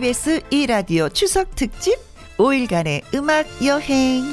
KBS 0.00 0.40
2라디오 0.50 1.12
추석 1.12 1.54
특집 1.54 1.98
5일간의 2.38 3.14
음악 3.14 3.46
여행. 3.62 4.24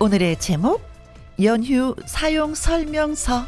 오늘의 0.00 0.38
제목 0.38 0.80
연휴 1.42 1.94
사용 2.06 2.54
설명서 2.54 3.44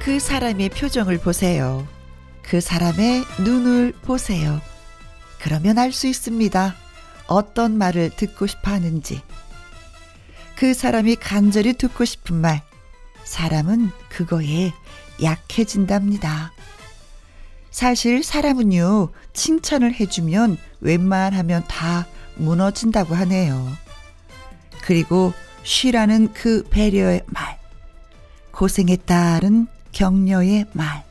그 0.00 0.18
사람의 0.18 0.70
표정을 0.70 1.18
보세요. 1.18 1.86
그 2.40 2.62
사람의 2.62 3.24
눈을 3.44 3.92
보세요. 4.00 4.62
그러면 5.38 5.76
알 5.76 5.92
수 5.92 6.06
있습니다. 6.06 6.74
어떤 7.26 7.76
말을 7.76 8.08
듣고 8.16 8.46
싶어 8.46 8.70
하는지. 8.70 9.20
그 10.56 10.74
사람이 10.74 11.16
간절히 11.16 11.74
듣고 11.74 12.04
싶은 12.04 12.36
말. 12.36 12.62
사람은 13.24 13.90
그거에 14.08 14.72
약해진답니다. 15.22 16.52
사실 17.70 18.22
사람은요, 18.24 19.10
칭찬을 19.34 19.94
해주면 19.94 20.56
웬만하면 20.80 21.64
다 21.68 22.06
무너진다고 22.36 23.14
하네요. 23.14 23.70
그리고 24.82 25.32
쉬라는 25.62 26.32
그 26.32 26.62
배려의 26.70 27.22
말. 27.26 27.58
고생했다는 28.52 29.66
격려의 29.92 30.66
말. 30.72 31.04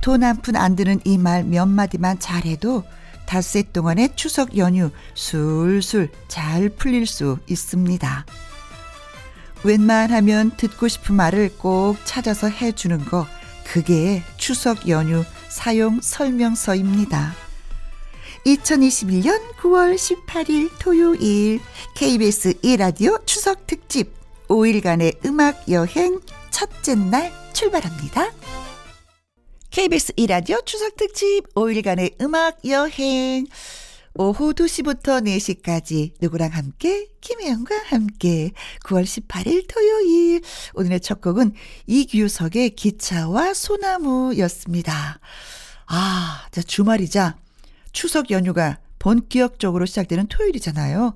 돈 0.00 0.22
한 0.22 0.40
푼 0.40 0.56
안 0.56 0.74
드는 0.76 1.00
이 1.04 1.18
말 1.18 1.44
몇 1.44 1.66
마디만 1.66 2.18
잘해도 2.18 2.84
닷새 3.26 3.62
동안의 3.62 4.16
추석 4.16 4.56
연휴 4.56 4.90
술술 5.14 6.08
잘 6.28 6.68
풀릴 6.70 7.06
수 7.06 7.38
있습니다. 7.48 8.26
웬만하면 9.64 10.52
듣고 10.56 10.88
싶은 10.88 11.14
말을 11.14 11.56
꼭 11.58 11.96
찾아서 12.04 12.48
해주는 12.48 13.04
거, 13.06 13.26
그게 13.64 14.22
추석 14.36 14.88
연휴 14.88 15.24
사용 15.48 16.00
설명서입니다. 16.00 17.34
2021년 18.46 19.40
9월 19.56 19.96
18일 19.96 20.70
토요일 20.78 21.60
KBS 21.96 22.54
1라디오 22.60 23.26
추석 23.26 23.66
특집 23.66 24.14
5일간의 24.48 25.24
음악 25.26 25.68
여행 25.68 26.20
첫째 26.50 26.94
날 26.94 27.32
출발합니다. 27.52 28.30
KBS 29.76 30.14
2라디오 30.14 30.64
추석 30.64 30.96
특집 30.96 31.42
5일간의 31.54 32.18
음악 32.22 32.64
여행. 32.64 33.44
오후 34.14 34.54
2시부터 34.54 35.22
4시까지 35.22 36.12
누구랑 36.18 36.48
함께 36.48 37.08
김혜영과 37.20 37.82
함께 37.88 38.52
9월 38.84 39.04
18일 39.04 39.66
토요일 39.68 40.40
오늘의 40.72 41.00
첫 41.00 41.20
곡은 41.20 41.52
이규석의 41.88 42.70
기차와 42.70 43.52
소나무였습니다. 43.52 45.20
아, 45.88 46.46
자 46.50 46.62
주말이자 46.62 47.36
추석 47.92 48.30
연휴가 48.30 48.78
본격적으로 48.98 49.84
시작되는 49.84 50.28
토요일이잖아요. 50.28 51.14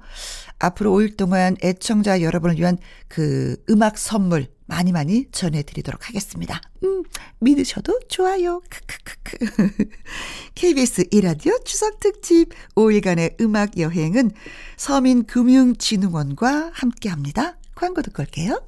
앞으로 0.59 0.93
5일 0.93 1.17
동안 1.17 1.57
애청자 1.65 2.21
여러분을 2.21 2.59
위한 2.59 2.77
그 3.09 3.57
음악 3.71 3.97
선물 3.97 4.49
많이 4.71 4.93
많이 4.93 5.27
전해드리도록 5.33 6.09
하겠습니다. 6.09 6.61
음, 6.85 7.03
믿으셔도 7.41 7.99
좋아요. 8.09 8.63
크크크크. 8.71 9.89
KBS 10.55 11.09
이라디오 11.11 11.59
추석특집 11.65 12.51
5일간의 12.77 13.41
음악 13.41 13.79
여행은 13.79 14.31
서민금융진흥원과 14.77 16.71
함께합니다. 16.73 17.59
광고 17.75 18.01
듣고 18.01 18.23
올게요. 18.23 18.63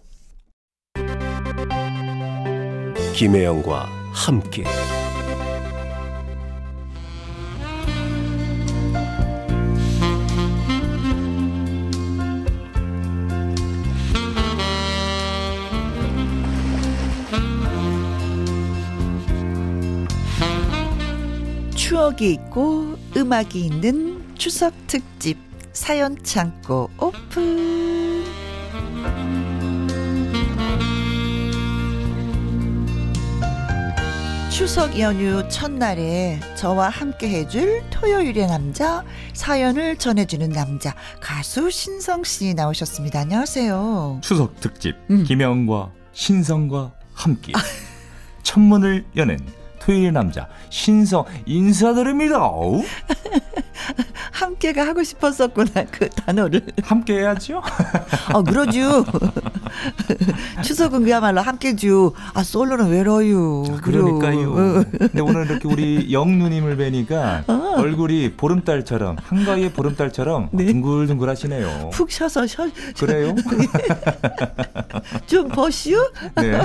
김혜영과 3.14 3.88
함께 4.12 4.64
추억이 22.02 22.32
있고 22.32 22.96
음악이 23.16 23.60
있는 23.60 24.34
추석 24.36 24.74
특집 24.88 25.38
사연 25.72 26.20
창고 26.24 26.90
오픈. 26.98 28.24
추석 34.50 34.98
연휴 34.98 35.48
첫날에 35.48 36.40
저와 36.56 36.88
함께 36.88 37.28
해줄 37.28 37.84
토요일의 37.90 38.48
남자 38.48 39.04
사연을 39.32 39.96
전해주는 39.96 40.48
남자 40.50 40.96
가수 41.20 41.70
신성 41.70 42.24
씨 42.24 42.52
나오셨습니다. 42.54 43.20
안녕하세요. 43.20 44.18
추석 44.22 44.60
특집 44.60 44.96
음. 45.08 45.22
김영과 45.22 45.92
신성과 46.12 46.94
함께 47.14 47.52
천문을 48.42 49.04
여는 49.14 49.61
토요일 49.84 50.12
남자 50.12 50.46
신성 50.70 51.24
인사드립니다. 51.44 52.38
함께가 54.30 54.86
하고 54.86 55.02
싶었었구나 55.02 55.84
그 55.90 56.08
단어를. 56.08 56.62
함께 56.82 57.14
해야죠. 57.14 57.60
어 58.32 58.42
그러죠. 58.42 59.04
추석은 60.62 61.02
그야말로 61.04 61.40
함께죠. 61.40 62.12
아 62.34 62.44
솔로는 62.44 62.90
외로요. 62.90 63.64
아, 63.68 63.76
그러니까요. 63.80 64.50
어. 64.52 64.84
근데 64.98 65.20
오늘 65.20 65.46
이렇게 65.46 65.66
우리 65.66 66.12
영누님을 66.12 66.76
뵈니까 66.76 67.44
얼굴이 67.76 68.34
보름달처럼 68.36 69.16
한가위의 69.20 69.72
보름달처럼 69.72 70.50
네. 70.52 70.66
둥글둥글하시네요. 70.66 71.90
푹 71.92 72.10
쉬어서 72.10 72.46
쉬어, 72.46 72.68
그래요? 72.98 73.34
좀 75.26 75.48
버시오? 75.48 75.98
네. 76.36 76.60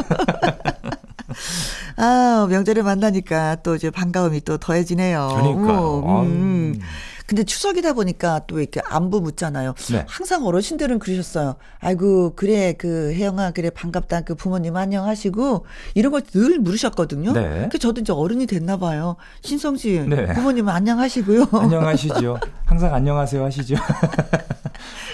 아 1.97 2.47
명절에 2.49 2.81
만나니까 2.81 3.57
또 3.63 3.75
이제 3.75 3.89
반가움이 3.89 4.41
또 4.41 4.57
더해지네요. 4.57 5.27
그러니까요. 5.35 6.01
어, 6.05 6.21
음. 6.23 6.79
근데 7.25 7.43
추석이다 7.43 7.91
보니까 7.91 8.39
또 8.47 8.57
이렇게 8.61 8.79
안부 8.85 9.19
묻잖아요. 9.19 9.73
네. 9.91 10.05
항상 10.07 10.45
어르신들은 10.45 10.99
그러셨어요. 10.99 11.57
아이고 11.79 12.33
그래 12.37 12.73
그 12.77 13.11
혜영아 13.13 13.51
그래 13.51 13.69
반갑다 13.69 14.21
그 14.21 14.33
부모님 14.35 14.77
안녕하시고 14.77 15.65
이런 15.95 16.13
걸 16.13 16.21
늘 16.21 16.59
물으셨거든요. 16.59 17.33
네. 17.33 17.67
그 17.69 17.79
저도 17.79 17.99
이제 17.99 18.13
어른이 18.13 18.47
됐나 18.47 18.77
봐요. 18.77 19.17
신성 19.41 19.75
씨 19.75 19.99
네. 20.07 20.27
부모님 20.35 20.69
안녕하시고요. 20.69 21.47
안녕하시죠. 21.51 22.39
항상 22.63 22.93
안녕하세요 22.93 23.43
하시죠. 23.43 23.75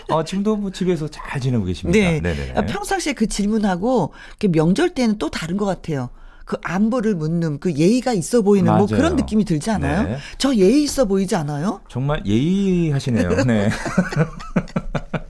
어, 0.10 0.24
지금도 0.24 0.56
뭐 0.58 0.72
집에서 0.72 1.08
잘 1.08 1.40
지내고 1.40 1.66
계십니다. 1.66 1.98
네. 1.98 2.20
네네. 2.20 2.54
아, 2.56 2.66
평상시에 2.66 3.14
그 3.14 3.28
질문하고 3.28 4.14
명절 4.52 4.90
때는 4.92 5.18
또 5.18 5.30
다른 5.30 5.58
것 5.58 5.66
같아요. 5.66 6.10
그 6.46 6.58
안부를 6.62 7.16
묻는 7.16 7.60
그 7.60 7.74
예의가 7.74 8.14
있어 8.14 8.42
보이는 8.42 8.66
뭐 8.66 8.86
맞아요. 8.86 8.88
그런 8.98 9.16
느낌이 9.16 9.46
들지 9.46 9.72
않아요? 9.72 10.04
네. 10.04 10.18
저 10.38 10.54
예의 10.54 10.84
있어 10.84 11.06
보이지 11.06 11.36
않아요? 11.36 11.80
정말 11.88 12.22
예의하시네요. 12.26 13.44
네. 13.46 13.70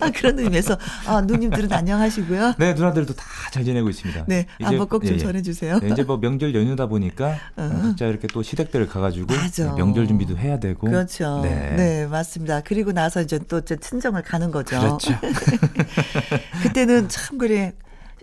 아, 0.00 0.10
그런 0.10 0.38
의미에서 0.38 0.76
아, 1.06 1.20
누님들은 1.22 1.72
안녕하시고요. 1.72 2.54
네, 2.58 2.74
누나들도 2.74 3.14
다 3.14 3.24
잘 3.54 3.62
지내고 3.64 3.88
있습니다. 3.88 4.24
네, 4.26 4.46
안부 4.64 4.88
꼭좀 4.88 5.10
예, 5.10 5.14
예. 5.14 5.18
전해주세요. 5.18 5.78
네, 5.78 5.90
이제 5.90 6.02
뭐 6.02 6.16
명절 6.18 6.56
연휴다 6.56 6.86
보니까 6.86 7.36
어, 7.56 7.68
각자 7.82 8.06
이렇게 8.06 8.26
또 8.26 8.42
시댁들을 8.42 8.88
가가지고 8.88 9.32
맞아. 9.32 9.74
명절 9.74 10.08
준비도 10.08 10.36
해야 10.38 10.58
되고. 10.58 10.88
그렇죠. 10.88 11.40
네. 11.42 11.74
네. 11.76 12.06
맞습니다. 12.08 12.62
그리고 12.62 12.90
나서 12.90 13.22
이제 13.22 13.38
또 13.46 13.58
이제 13.58 13.76
친정을 13.76 14.22
가는 14.22 14.50
거죠. 14.50 14.80
그렇죠. 14.80 15.14
그때는 16.62 17.08
참 17.08 17.38
그래. 17.38 17.74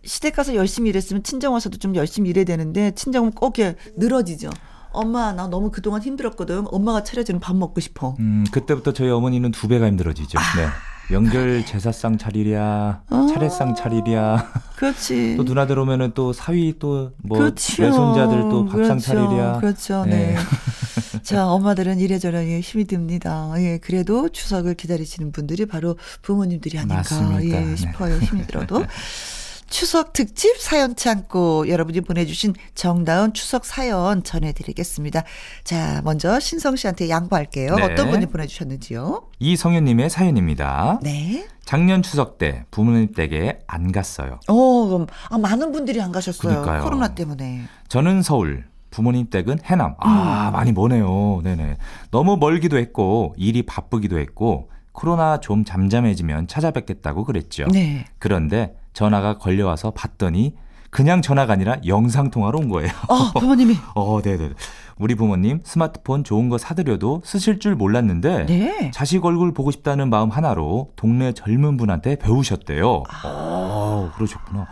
시댁 0.04 0.36
가서 0.36 0.56
열심히 0.56 0.90
일했으면 0.90 1.24
친정 1.24 1.54
와서도 1.54 1.78
좀 1.78 1.96
열심히 1.96 2.32
일해야 2.32 2.44
되는데 2.44 2.92
친정은 2.92 3.32
꼭 3.32 3.58
이렇게 3.60 3.78
늘어지죠. 3.98 4.50
엄마 4.92 5.32
나 5.32 5.48
너무 5.48 5.72
그동안 5.72 6.02
힘들었거든. 6.02 6.66
엄마가 6.68 7.04
차려주는 7.04 7.40
밥 7.40 7.56
먹고 7.56 7.80
싶어. 7.80 8.16
음, 8.20 8.46
그때부터 8.52 8.92
저희 8.92 9.10
어머니는 9.10 9.52
두 9.52 9.68
배가 9.70 9.88
힘들어지죠. 9.88 10.38
아, 10.40 10.42
네. 10.58 10.68
명절 11.12 11.66
제사상 11.66 12.18
차리랴, 12.18 13.04
차례상 13.34 13.76
차리랴. 13.76 14.50
그렇지. 14.78 15.36
또 15.38 15.44
누나 15.44 15.68
들 15.68 15.78
오면은 15.78 16.14
또 16.14 16.32
사위 16.32 16.80
또뭐 16.80 17.12
그렇죠. 17.30 17.84
외손자들 17.84 18.40
또 18.50 18.66
밥상 18.66 18.98
그렇죠. 18.98 19.00
차리랴. 19.00 19.60
그렇죠. 19.60 20.06
네. 20.06 20.36
네. 20.36 20.38
자, 21.22 21.48
엄마들은 21.48 22.00
이래저래 22.00 22.62
힘이 22.62 22.86
듭니다. 22.86 23.52
예, 23.58 23.78
그래도 23.78 24.30
추석을 24.30 24.76
기다리시는 24.76 25.34
분들이 25.34 25.66
바로 25.66 25.98
부모님들이 26.22 26.84
맞습니다. 26.86 27.44
예, 27.44 27.60
네. 27.60 27.76
싶어요. 27.76 28.18
힘이 28.18 28.48
들어도. 28.48 28.86
추석 29.72 30.12
특집 30.14 30.58
사연 30.60 30.96
창고 30.96 31.68
여러분이 31.68 32.02
보내주신 32.02 32.54
정다운 32.76 33.34
추석 33.34 33.66
사연 33.66 34.22
전해드리겠습니다. 34.22 35.24
자, 35.64 36.02
먼저 36.04 36.40
신성 36.40 36.76
씨한테 36.76 37.10
양보할게요. 37.10 37.76
네. 37.76 37.84
어떤 37.84 38.12
분이 38.12 38.26
보내주셨는지요? 38.28 39.30
이성윤님의 39.40 40.10
사연입니다. 40.10 41.00
네. 41.02 41.48
작년 41.64 42.04
추석 42.04 42.38
때 42.38 42.66
부모님 42.70 43.14
댁에 43.14 43.60
안 43.66 43.92
갔어요. 43.94 44.40
어, 44.48 44.86
그럼, 44.88 45.08
아, 45.30 45.38
많은 45.38 45.72
분들이 45.72 46.02
안 46.02 46.12
가셨어요. 46.12 46.52
그러니까요. 46.52 46.84
코로나 46.84 47.16
때문에. 47.16 47.62
저는 47.88 48.22
서울, 48.24 48.66
부모님 48.90 49.30
댁은 49.30 49.60
해남. 49.64 49.96
아, 50.00 50.50
음. 50.50 50.54
많이 50.54 50.74
머네요. 50.74 51.40
네네. 51.44 51.78
너무 52.12 52.36
멀기도 52.36 52.78
했고, 52.78 53.34
일이 53.38 53.64
바쁘기도 53.64 54.20
했고, 54.20 54.70
코로나 54.92 55.40
좀 55.40 55.64
잠잠해지면 55.64 56.48
찾아뵙겠다고 56.48 57.24
그랬죠. 57.24 57.68
네. 57.72 58.04
그런데 58.20 58.76
전화가 58.94 59.38
걸려와서 59.38 59.92
봤더니 59.92 60.56
그냥 60.90 61.22
전화가 61.22 61.54
아니라 61.54 61.78
영상통화로 61.86 62.60
온 62.60 62.70
거예요. 62.70 62.92
어, 63.08 63.32
부모님이. 63.40 63.78
어, 63.96 64.22
네네. 64.22 64.52
우리 64.98 65.16
부모님 65.16 65.62
스마트폰 65.64 66.24
좋은 66.24 66.50
거 66.50 66.58
사드려도 66.58 67.22
쓰실 67.26 67.60
줄 67.60 67.76
몰랐는데 67.76 68.46
네. 68.46 68.92
자식 68.94 69.24
얼굴 69.26 69.54
보고 69.54 69.72
싶다는 69.72 70.10
마음 70.10 70.30
하나로 70.30 70.92
동네 70.98 71.34
젊은 71.34 71.78
분한테 71.78 72.18
배우셨대요. 72.18 73.04
아. 73.10 73.22
어, 73.24 74.12
그러셨구나. 74.16 74.68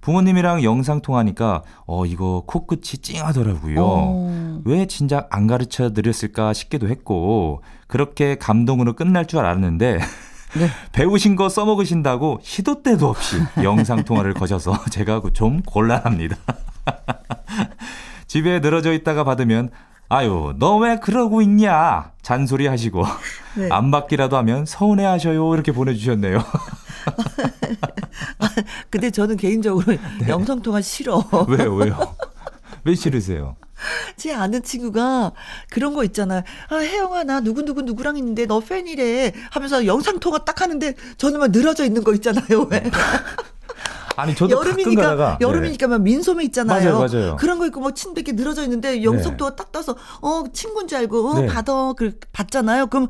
부모님이랑 0.00 0.62
영상 0.64 1.00
통화하니까 1.00 1.62
어 1.86 2.04
이거 2.04 2.44
코끝이 2.46 3.00
찡하더라고요. 3.00 3.76
어. 3.78 4.60
왜 4.66 4.86
진작 4.86 5.34
안 5.34 5.46
가르쳐 5.46 5.92
드렸을까 5.94 6.52
싶기도 6.52 6.88
했고 6.88 7.62
그렇게 7.88 8.36
감동으로 8.36 8.92
끝날 8.92 9.26
줄 9.26 9.38
알았는데 9.38 9.98
네. 10.58 10.68
배우신 10.92 11.36
거 11.36 11.48
써먹으신다고 11.48 12.40
시도 12.42 12.82
때도 12.82 13.08
없이 13.08 13.36
영상 13.62 14.04
통화를 14.04 14.34
거셔서 14.34 14.84
제가 14.90 15.20
좀 15.32 15.60
곤란합니다. 15.62 16.36
집에 18.26 18.60
늘어져 18.60 18.92
있다가 18.92 19.24
받으면 19.24 19.70
아유 20.08 20.54
너 20.58 20.76
왜 20.78 20.98
그러고 20.98 21.40
있냐 21.42 22.12
잔소리 22.22 22.66
하시고 22.66 23.04
네. 23.56 23.68
안 23.70 23.90
받기라도 23.90 24.36
하면 24.36 24.64
서운해 24.66 25.04
하셔요 25.04 25.54
이렇게 25.54 25.72
보내주셨네요. 25.72 26.38
근데 28.90 29.10
저는 29.10 29.36
개인적으로 29.36 29.84
네. 30.20 30.28
영상통화 30.28 30.80
싫어. 30.80 31.22
왜요 31.48 31.74
왜요? 31.74 31.98
왜 32.84 32.94
싫으세요? 32.94 33.56
제 34.16 34.32
아는 34.32 34.62
친구가 34.62 35.32
그런 35.70 35.94
거 35.94 36.04
있잖아요. 36.04 36.42
아, 36.68 36.76
혜영아, 36.76 37.24
나 37.24 37.40
누구누구 37.40 37.82
누구랑 37.82 38.16
있는데 38.16 38.46
너 38.46 38.60
팬이래. 38.60 39.32
하면서 39.50 39.86
영상통화 39.86 40.44
딱 40.44 40.60
하는데 40.60 40.94
저는 41.18 41.40
막 41.40 41.50
늘어져 41.50 41.84
있는 41.84 42.04
거 42.04 42.14
있잖아요. 42.14 42.68
왜? 42.70 42.82
아니 44.16 44.34
저도 44.34 44.56
여름이니까, 44.56 45.02
가다가 45.02 45.38
네. 45.40 45.46
여름이니까 45.46 45.88
막 45.88 46.00
민소매 46.02 46.44
있잖아요. 46.44 46.98
맞아요, 46.98 47.08
맞아요. 47.12 47.36
그런 47.36 47.58
거 47.58 47.66
있고 47.66 47.80
뭐 47.80 47.90
침대에 47.90 48.24
늘어져 48.34 48.62
있는데 48.62 49.02
영상통화 49.02 49.56
딱 49.56 49.72
떠서 49.72 49.96
어, 50.20 50.44
친구인 50.52 50.86
줄 50.86 50.98
알고 50.98 51.28
어, 51.28 51.40
네. 51.40 51.46
받아. 51.46 51.92
그, 51.96 52.12
받잖아요. 52.32 52.86
그럼 52.86 53.08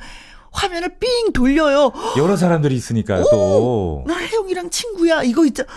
화면을 0.51 0.97
삥 0.99 1.33
돌려요. 1.33 1.93
여러 2.17 2.37
사람들이 2.37 2.75
있으니까요 2.77 3.25
또나 3.31 4.17
혜영이랑 4.17 4.71
친구야. 4.71 5.23
이거 5.25 5.45
있잖아. 5.45 5.69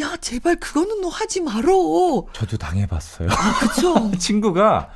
야, 0.00 0.16
제발 0.20 0.56
그거는 0.56 1.00
너 1.00 1.08
하지 1.08 1.40
말어. 1.40 2.26
저도 2.32 2.56
당해봤어요. 2.58 3.28
그쵸? 3.60 4.10
친구가 4.18 4.90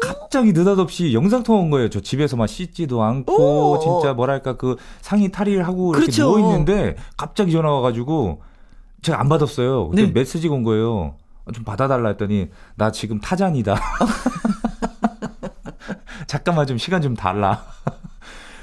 갑자기 0.00 0.52
느닷없이 0.52 1.12
영상 1.12 1.42
통화 1.42 1.60
온 1.60 1.68
거예요. 1.70 1.90
저 1.90 2.00
집에서 2.00 2.36
막 2.36 2.46
씻지도 2.46 3.02
않고 3.02 3.72
오. 3.72 3.78
진짜 3.78 4.14
뭐랄까 4.14 4.56
그 4.56 4.76
상의 5.02 5.30
탈의를 5.30 5.66
하고 5.66 5.92
이렇게 5.92 6.06
그렇죠. 6.06 6.22
누워 6.22 6.40
있는데 6.40 6.96
갑자기 7.18 7.52
전화 7.52 7.70
와가지고 7.70 8.42
제가 9.02 9.20
안 9.20 9.28
받았어요. 9.28 9.90
네. 9.92 10.06
메시지가 10.06 10.54
온 10.54 10.62
거예요. 10.62 11.16
좀 11.54 11.62
받아달라 11.62 12.08
했더니 12.10 12.48
나 12.76 12.90
지금 12.90 13.20
타잔이다. 13.20 13.76
잠깐만 16.26 16.66
좀 16.66 16.78
시간 16.78 17.02
좀 17.02 17.14
달라. 17.14 17.64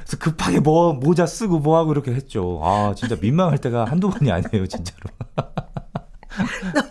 그래서 0.02 0.18
급하게 0.20 0.60
뭐 0.60 0.94
모자 0.94 1.26
쓰고 1.26 1.60
뭐 1.60 1.78
하고 1.78 1.94
이렇게 1.94 2.12
했죠. 2.14 2.60
아 2.64 2.94
진짜 2.96 3.16
민망할 3.22 3.60
때가 3.60 3.86
한두 3.86 4.10
번이 4.10 4.32
아니에요 4.32 4.68
진짜로. 4.68 5.00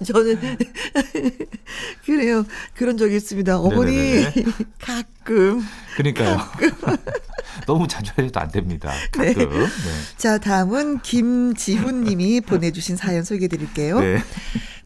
저는 0.05 0.39
그래요. 2.05 2.45
그런 2.75 2.97
적이 2.97 3.17
있습니다. 3.17 3.59
어머니 3.59 3.97
네네네네. 3.97 4.33
가끔. 4.79 5.63
그러니까요. 5.97 6.39
너무 7.67 7.87
자주 7.87 8.13
해도 8.19 8.41
안 8.41 8.51
됩니다. 8.51 8.93
네. 9.19 9.33
가끔. 9.35 9.61
네. 9.61 9.67
자, 10.17 10.39
다음은 10.39 11.01
김지훈 11.01 12.05
님이 12.05 12.41
보내주신 12.43 12.97
사연 12.97 13.25
소개해 13.25 13.49
드릴게요. 13.49 14.01
네. 14.01 14.19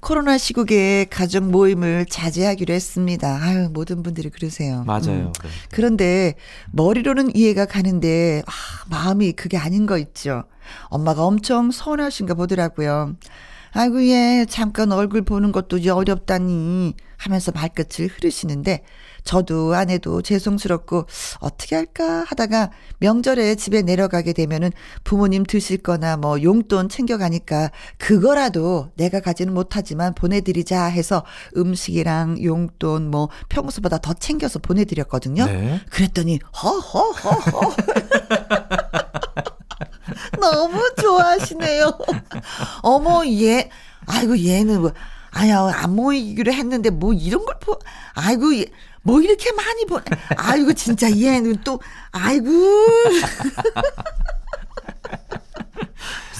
코로나 0.00 0.38
시국에 0.38 1.06
가족 1.10 1.44
모임을 1.44 2.06
자제하기로 2.08 2.72
했습니다. 2.72 3.38
아유, 3.42 3.70
모든 3.72 4.02
분들이 4.02 4.30
그러세요. 4.30 4.84
맞아요. 4.86 5.06
음. 5.08 5.32
네. 5.42 5.48
그런데 5.70 6.34
머리로는 6.72 7.34
이해가 7.34 7.66
가는데 7.66 8.42
아, 8.46 8.52
마음이 8.88 9.32
그게 9.32 9.56
아닌 9.56 9.86
거 9.86 9.98
있죠. 9.98 10.44
엄마가 10.84 11.24
엄청 11.24 11.70
서운하신가 11.70 12.34
보더라고요. 12.34 13.16
아이고 13.76 14.06
얘 14.06 14.46
잠깐 14.48 14.90
얼굴 14.90 15.20
보는 15.20 15.52
것도 15.52 15.80
어렵다니 15.92 16.94
하면서 17.18 17.52
말끝을 17.52 18.08
흐르시는데 18.08 18.82
저도 19.22 19.74
아내도 19.74 20.22
죄송스럽고 20.22 21.04
어떻게 21.40 21.76
할까 21.76 22.24
하다가 22.26 22.70
명절에 23.00 23.56
집에 23.56 23.82
내려가게 23.82 24.32
되면은 24.32 24.70
부모님 25.04 25.44
드실 25.44 25.76
거나 25.78 26.16
뭐 26.16 26.42
용돈 26.42 26.88
챙겨가니까 26.88 27.70
그거라도 27.98 28.92
내가 28.96 29.20
가지는 29.20 29.52
못하지만 29.52 30.14
보내드리자 30.14 30.84
해서 30.86 31.22
음식이랑 31.54 32.42
용돈 32.42 33.10
뭐 33.10 33.28
평소보다 33.50 33.98
더 33.98 34.14
챙겨서 34.14 34.58
보내드렸거든요. 34.60 35.44
네. 35.44 35.80
그랬더니 35.90 36.38
허허허허 36.62 37.76
너무 40.40 40.80
좋아하시네요. 41.00 41.98
어머 42.82 43.24
얘. 43.26 43.70
아이고 44.06 44.38
얘는 44.38 44.82
뭐 44.82 44.92
아야 45.32 45.68
안 45.74 45.96
모이기로 45.96 46.52
했는데 46.52 46.90
뭐 46.90 47.12
이런 47.12 47.44
걸 47.44 47.58
보, 47.58 47.76
아이고 48.14 48.56
얘, 48.56 48.66
뭐 49.02 49.20
이렇게 49.20 49.50
많이 49.52 49.84
보, 49.84 50.00
아이고 50.36 50.72
진짜 50.72 51.10
얘는 51.10 51.58
또 51.64 51.80
아이고 52.12 52.46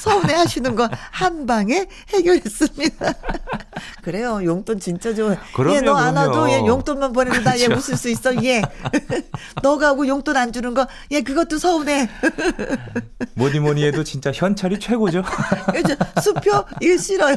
서운해 0.07 0.35
하시는 0.35 0.75
거 0.75 0.89
한 1.11 1.47
방에 1.47 1.87
해결했습니다. 2.11 3.13
그래요. 4.03 4.41
용돈 4.45 4.79
진짜 4.79 5.13
좋아. 5.15 5.35
그럼요, 5.55 5.77
얘너안 5.77 6.17
와도. 6.17 6.49
얘 6.51 6.59
용돈만 6.67 7.13
보내준다. 7.13 7.59
얘 7.59 7.65
그렇죠. 7.67 7.79
웃을 7.81 7.97
수 7.97 8.09
있어. 8.09 8.45
얘. 8.45 8.63
너 9.63 9.77
가고 9.79 10.07
용돈 10.07 10.37
안 10.37 10.53
주는 10.53 10.73
거. 10.75 10.87
얘 11.13 11.23
그것도 11.23 11.59
서운해. 11.59 12.09
뭐니 13.35 13.61
뭐니 13.61 13.85
해도 13.85 14.05
진짜 14.05 14.31
현찰이 14.33 14.79
최고죠. 14.79 15.23
그죠? 15.73 15.95
수표 16.23 16.65
이거 16.81 16.97
싫어요. 16.99 17.37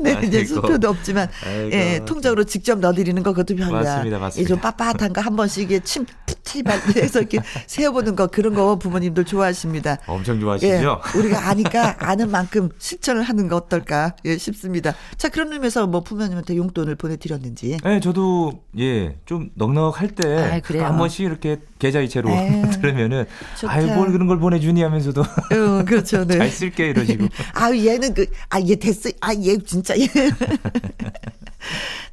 네, 0.00 0.18
이제 0.24 0.38
아이고. 0.38 0.54
수표도 0.54 0.88
없지만 0.90 1.28
아이고. 1.44 1.72
예, 1.72 2.00
통장으로 2.04 2.44
직접 2.44 2.78
넣어드리는 2.78 3.22
거 3.22 3.32
그것도 3.32 3.56
별이야. 3.56 3.70
맞습니다, 3.82 4.18
맞습니다. 4.18 4.48
좀 4.48 4.60
빳빳한 4.60 5.12
거 5.14 5.20
한 5.26 5.34
번씩 5.34 5.64
이게 5.64 5.80
침 5.80 6.06
푸틀발해서 6.46 7.20
이렇게 7.20 7.38
세어보는 7.66 8.16
거 8.16 8.28
그런 8.28 8.54
거 8.54 8.76
부모님들 8.78 9.24
좋아하십니다. 9.24 9.98
엄청 10.06 10.36
예, 10.36 10.40
좋아하시죠? 10.40 11.00
우리가 11.16 11.48
아니까 11.48 11.96
아는 12.06 12.30
만큼 12.30 12.70
실천을 12.78 13.22
하는 13.22 13.48
거 13.48 13.56
어떨까 13.56 14.14
예, 14.24 14.38
싶습니다. 14.38 14.94
자, 15.16 15.28
그런 15.28 15.52
의미에서 15.52 15.86
뭐 15.86 16.00
부모님한테 16.02 16.56
용돈을 16.56 16.94
보내드렸는지. 16.94 17.78
네, 17.82 18.00
저도 18.00 18.62
예, 18.78 19.16
좀 19.26 19.50
넉넉할 19.54 20.14
때 20.14 20.36
아이, 20.36 20.60
그래요. 20.60 20.84
한 20.84 20.96
번씩 20.96 21.26
이렇게 21.26 21.58
계좌이체로 21.78 22.30
에이, 22.30 22.62
들으면은 22.80 23.26
좋다. 23.58 23.72
아이 23.72 23.86
뭘 23.86 24.12
그런 24.12 24.26
걸 24.26 24.38
보내주니 24.38 24.82
하면서도 24.82 25.20
어, 25.20 25.84
그렇죠. 25.84 26.24
네. 26.24 26.38
잘 26.38 26.50
쓸게 26.50 26.90
이러시고 26.90 27.26
아, 27.54 27.74
얘는 27.74 28.14
그, 28.14 28.26
아, 28.48 28.60
얘 28.60 28.76
됐어. 28.76 29.10
아, 29.20 29.34
얘 29.34 29.58
진짜. 29.58 29.98
얘. 29.98 30.06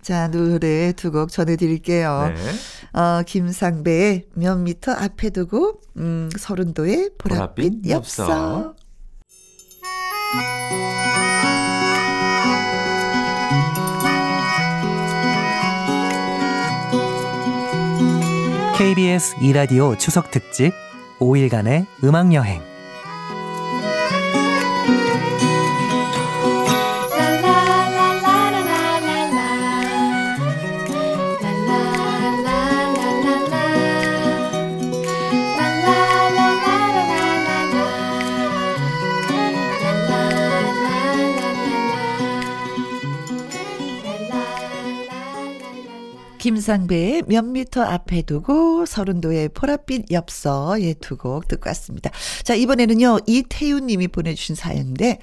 자, 0.03 0.27
노래 0.29 0.91
두 0.93 1.12
곡 1.12 1.31
전해드릴게요. 1.31 2.33
네. 2.36 3.00
어, 3.00 3.24
김상배의 3.25 4.25
몇 4.36 4.57
미터 4.57 4.91
앞에 4.91 5.29
두고, 5.29 5.79
음, 5.98 6.29
서른도의 6.38 7.12
보랏빛 7.17 7.55
보랏빛 7.55 7.89
엽서. 7.89 8.24
엽서. 8.24 8.75
KBS 18.77 19.36
이라디오 19.41 19.98
추석 19.98 20.31
특집 20.31 20.74
5일간의 21.19 21.86
음악 22.03 22.33
여행. 22.33 22.73
김상배의 46.43 47.23
몇 47.27 47.45
미터 47.45 47.81
앞에 47.83 48.23
두고 48.23 48.85
서른도의 48.85 49.47
보랏빛 49.50 50.12
엽서에 50.12 50.95
두곡 50.95 51.47
듣고 51.47 51.69
왔습니다. 51.69 52.12
자, 52.43 52.53
이번에는요, 52.53 53.19
이태윤 53.25 53.88
님이 53.88 54.09
보내주신 54.09 54.55
사연인데, 54.55 55.19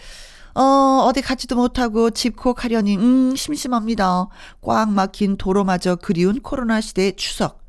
어, 0.54 1.04
어디 1.04 1.20
가지도 1.20 1.56
못하고 1.56 2.08
집콕 2.08 2.64
하려니, 2.64 2.96
음, 2.96 3.36
심심합니다. 3.36 4.28
꽉 4.62 4.90
막힌 4.90 5.36
도로마저 5.36 5.96
그리운 5.96 6.40
코로나 6.40 6.80
시대의 6.80 7.16
추석. 7.16 7.60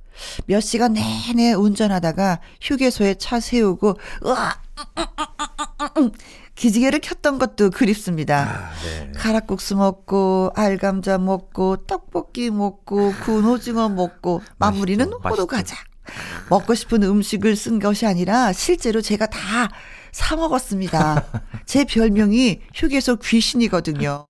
몇 0.46 0.62
시간 0.62 0.94
내내 0.94 1.52
운전하다가 1.52 2.40
휴게소에 2.62 3.16
차 3.16 3.42
세우고, 3.42 3.98
으아! 4.28 4.62
기지개를 6.62 7.00
켰던 7.00 7.40
것도 7.40 7.72
그립습니다. 7.72 8.70
아, 8.70 8.72
네. 8.84 9.12
가락국수 9.16 9.76
먹고 9.76 10.52
알감자 10.56 11.18
먹고 11.18 11.88
떡볶이 11.88 12.52
먹고 12.52 13.14
구운 13.24 13.46
오징어 13.46 13.90
먹고 13.90 14.42
마무리는 14.60 15.10
맛있죠, 15.10 15.28
호두 15.30 15.48
과자. 15.48 15.76
먹고 16.50 16.76
싶은 16.76 17.02
음식을 17.02 17.56
쓴 17.56 17.80
것이 17.80 18.06
아니라 18.06 18.54
실제로 18.54 19.02
제가 19.02 19.26
다 19.26 19.70
사 20.12 20.36
먹었습니다. 20.36 21.24
제 21.66 21.86
별명이 21.86 22.60
휴게소 22.76 23.16
귀신이거든요. 23.18 24.26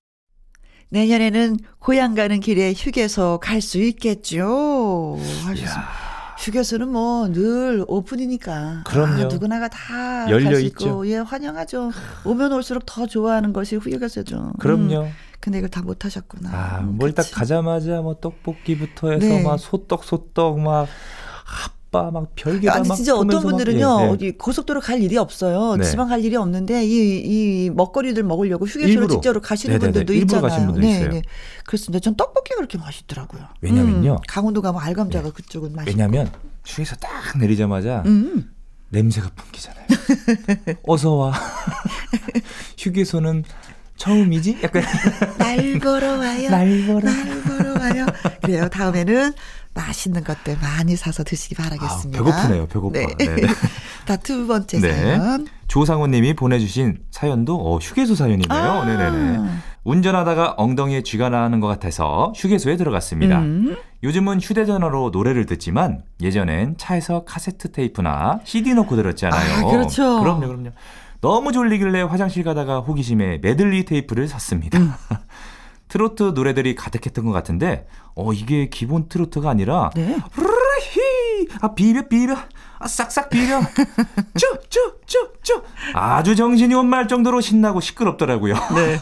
내년에는 0.90 1.58
고향 1.80 2.14
가는 2.14 2.40
길에 2.40 2.74
휴게소 2.78 3.40
갈 3.42 3.62
수 3.62 3.80
있겠죠. 3.80 5.18
하셨습니다. 5.46 6.11
휴게소는 6.42 6.90
뭐 6.90 7.28
늘 7.32 7.86
오픈이니까. 7.88 8.84
그럼요. 8.86 9.24
아, 9.24 9.26
누구나가 9.26 9.68
다 9.68 10.30
열려. 10.30 10.60
있고, 10.60 11.08
예, 11.08 11.18
환영하죠. 11.18 11.92
오면 12.26 12.52
올수록 12.54 12.84
더 12.86 13.06
좋아하는 13.06 13.54
것이 13.54 13.76
휴게소죠. 13.78 14.54
그럼요. 14.60 15.02
음, 15.04 15.12
근데 15.40 15.60
이걸 15.60 15.70
다 15.70 15.82
못 15.82 16.04
하셨구나. 16.04 16.50
아, 16.52 16.80
음, 16.82 16.98
뭘딱 16.98 17.24
그치. 17.24 17.34
가자마자 17.36 18.02
뭐 18.02 18.16
떡볶이부터 18.20 19.12
해서 19.12 19.26
네. 19.26 19.44
막 19.44 19.58
소떡 19.60 20.04
소떡 20.04 20.60
막핫 20.60 20.88
바막 21.92 22.32
별게 22.36 22.68
다 22.68 22.76
아니 22.76 22.88
막 22.88 22.96
진짜 22.96 23.16
어떤 23.16 23.42
분들은요 23.42 23.98
예, 24.02 24.06
예. 24.06 24.10
어디 24.10 24.32
고속도로 24.32 24.80
갈 24.80 25.02
일이 25.04 25.18
없어요 25.18 25.76
네. 25.76 25.84
지방 25.84 26.08
갈 26.08 26.24
일이 26.24 26.38
없는데 26.38 26.86
이, 26.86 27.18
이 27.66 27.70
먹거리들 27.70 28.24
먹으려고 28.24 28.66
휴게소로. 28.66 29.08
직접으로 29.08 29.42
가시는 29.42 29.74
네네네. 29.76 29.92
분들도 29.92 30.14
일부러 30.14 30.38
있잖아요. 30.38 30.50
가시는 30.50 30.74
분들 30.74 30.90
있어요. 30.90 31.22
그렇습니다. 31.66 32.00
전 32.02 32.16
떡볶이가 32.16 32.56
그렇게 32.56 32.78
맛있더라고요. 32.78 33.42
왜냐면요. 33.60 34.14
음, 34.14 34.18
강원도 34.28 34.62
가면 34.62 34.82
알감자가 34.82 35.32
그쪽은 35.32 35.74
맛있고. 35.74 35.92
왜냐면 35.92 36.32
휴게소 36.66 36.96
딱 36.96 37.38
내리자마자 37.38 38.04
음. 38.06 38.52
냄새가 38.90 39.30
풍기잖아요. 39.36 39.86
어서 40.84 41.16
와. 41.16 41.34
휴게소는 42.78 43.44
처음이지? 44.02 44.58
약간 44.64 44.84
날 45.38 45.58
보러 45.80 46.18
와요. 46.18 46.50
날 46.50 46.84
보러. 46.88 47.12
날 47.12 47.42
보러 47.44 47.74
와요. 47.80 48.06
그래요. 48.42 48.68
다음에는 48.68 49.34
맛있는 49.76 50.24
것들 50.24 50.58
많이 50.60 50.96
사서 50.96 51.24
드시기 51.24 51.56
바라겠습니다. 51.56 52.20
아, 52.20 52.24
배고프네요. 52.24 52.68
배고파. 52.68 53.00
네. 53.00 53.08
네네. 53.18 53.42
자, 54.08 54.18
두 54.18 54.48
번째 54.48 54.80
네. 54.80 54.92
사연. 54.92 55.48
조상호님이 55.68 56.34
보내주신 56.34 56.98
사연도 57.12 57.56
어, 57.56 57.78
휴게소 57.78 58.16
사연이네요. 58.16 58.60
아. 58.60 58.86
네네네. 58.86 59.50
운전하다가 59.84 60.56
엉덩이에 60.58 61.04
쥐가 61.04 61.30
나는 61.30 61.60
것 61.60 61.68
같아서 61.68 62.34
휴게소에 62.36 62.78
들어갔습니다. 62.78 63.40
음. 63.40 63.78
요즘은 64.04 64.42
휴대전화로 64.42 65.12
노래를 65.12 65.46
듣지만 65.46 66.02
예전엔 66.22 66.76
차에서 66.78 67.24
카세트 67.24 67.72
테이프나 67.72 68.40
CD 68.44 68.74
넣고 68.74 68.96
들었잖아요. 68.96 69.68
아, 69.68 69.72
그렇죠. 69.72 70.20
그럼요, 70.22 70.48
그럼요. 70.48 70.70
너무 71.22 71.52
졸리길래 71.52 72.02
화장실 72.02 72.44
가다가 72.44 72.80
호기심에 72.80 73.40
메들리 73.42 73.86
테이프를 73.86 74.28
샀습니다. 74.28 74.80
음. 74.80 74.92
트로트 75.88 76.32
노래들이 76.36 76.76
가득했던 76.76 77.26
것 77.26 77.32
같은데, 77.32 77.86
어, 78.16 78.32
이게 78.32 78.70
기본 78.70 79.10
트로트가 79.10 79.50
아니라, 79.50 79.92
네. 79.94 80.18
히, 80.82 81.48
아, 81.62 81.74
비벼, 81.76 82.08
비벼, 82.08 82.36
아, 82.80 82.88
싹싹 82.88 83.30
비벼, 83.30 83.60
쭉, 84.38 84.62
쭉, 84.70 85.02
쭉, 85.06 85.34
쭉. 85.44 85.64
아주 85.94 86.36
정신이 86.36 86.74
혼말 86.74 87.08
정도로 87.08 87.42
신나고 87.42 87.82
시끄럽더라고요. 87.82 88.56
네. 88.76 89.00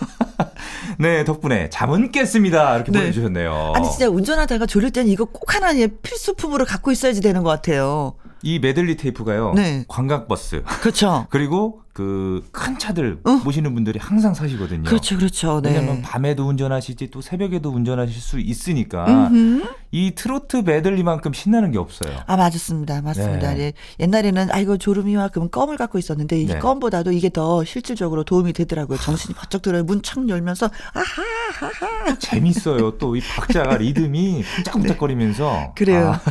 네, 0.99 1.23
덕분에 1.23 1.69
잠은 1.69 2.11
깼습니다. 2.11 2.75
이렇게 2.75 2.91
네. 2.91 2.99
보내주셨네요. 2.99 3.73
아니 3.75 3.89
진짜 3.89 4.09
운전하다가 4.09 4.65
졸릴 4.65 4.91
때는 4.91 5.09
이거 5.09 5.25
꼭 5.25 5.55
하나 5.55 5.71
의 5.71 5.87
필수품으로 6.01 6.65
갖고 6.65 6.91
있어야지 6.91 7.21
되는 7.21 7.43
것 7.43 7.49
같아요. 7.49 8.15
이 8.41 8.59
메들리 8.59 8.97
테이프가요. 8.97 9.53
네. 9.53 9.85
관광버스 9.87 10.63
그렇죠. 10.81 11.27
그리고 11.31 11.81
그 11.93 12.43
큰 12.51 12.77
차들 12.79 13.19
어. 13.25 13.31
모시는 13.43 13.73
분들이 13.73 13.99
항상 13.99 14.33
사시거든요. 14.33 14.83
그렇죠, 14.83 15.17
그렇죠. 15.17 15.61
네. 15.61 15.69
왜냐면 15.73 16.01
밤에도 16.01 16.47
운전하시지 16.47 17.07
또 17.11 17.21
새벽에도 17.21 17.69
운전하실 17.69 18.21
수 18.21 18.39
있으니까 18.39 19.05
음흠. 19.07 19.63
이 19.91 20.11
트로트 20.15 20.57
메들리만큼 20.65 21.33
신나는 21.33 21.71
게 21.71 21.77
없어요. 21.77 22.15
아 22.27 22.37
맞습니다, 22.37 23.01
맞습니다. 23.01 23.53
네. 23.53 23.59
예. 23.59 23.73
옛날에는 23.99 24.49
아이고 24.51 24.77
졸음이와 24.77 25.29
그럼 25.29 25.49
껌을 25.49 25.77
갖고 25.77 25.97
있었는데 25.97 26.39
이 26.41 26.45
네. 26.47 26.59
껌보다도 26.59 27.11
이게 27.11 27.29
더 27.29 27.63
실질적으로 27.65 28.23
도움이 28.23 28.53
되더라고요. 28.53 28.97
정신이 28.99 29.33
바짝 29.35 29.61
들어요. 29.61 29.83
문 29.83 30.01
창 30.01 30.29
열면서 30.29 30.69
아하 30.93 32.17
재밌어요. 32.19 32.97
또 32.97 33.15
이 33.15 33.21
박자가 33.21 33.77
리듬이 33.77 34.43
쿵짝쿵짝거리면서 34.57 35.73
그래요. 35.75 36.11
아, 36.13 36.21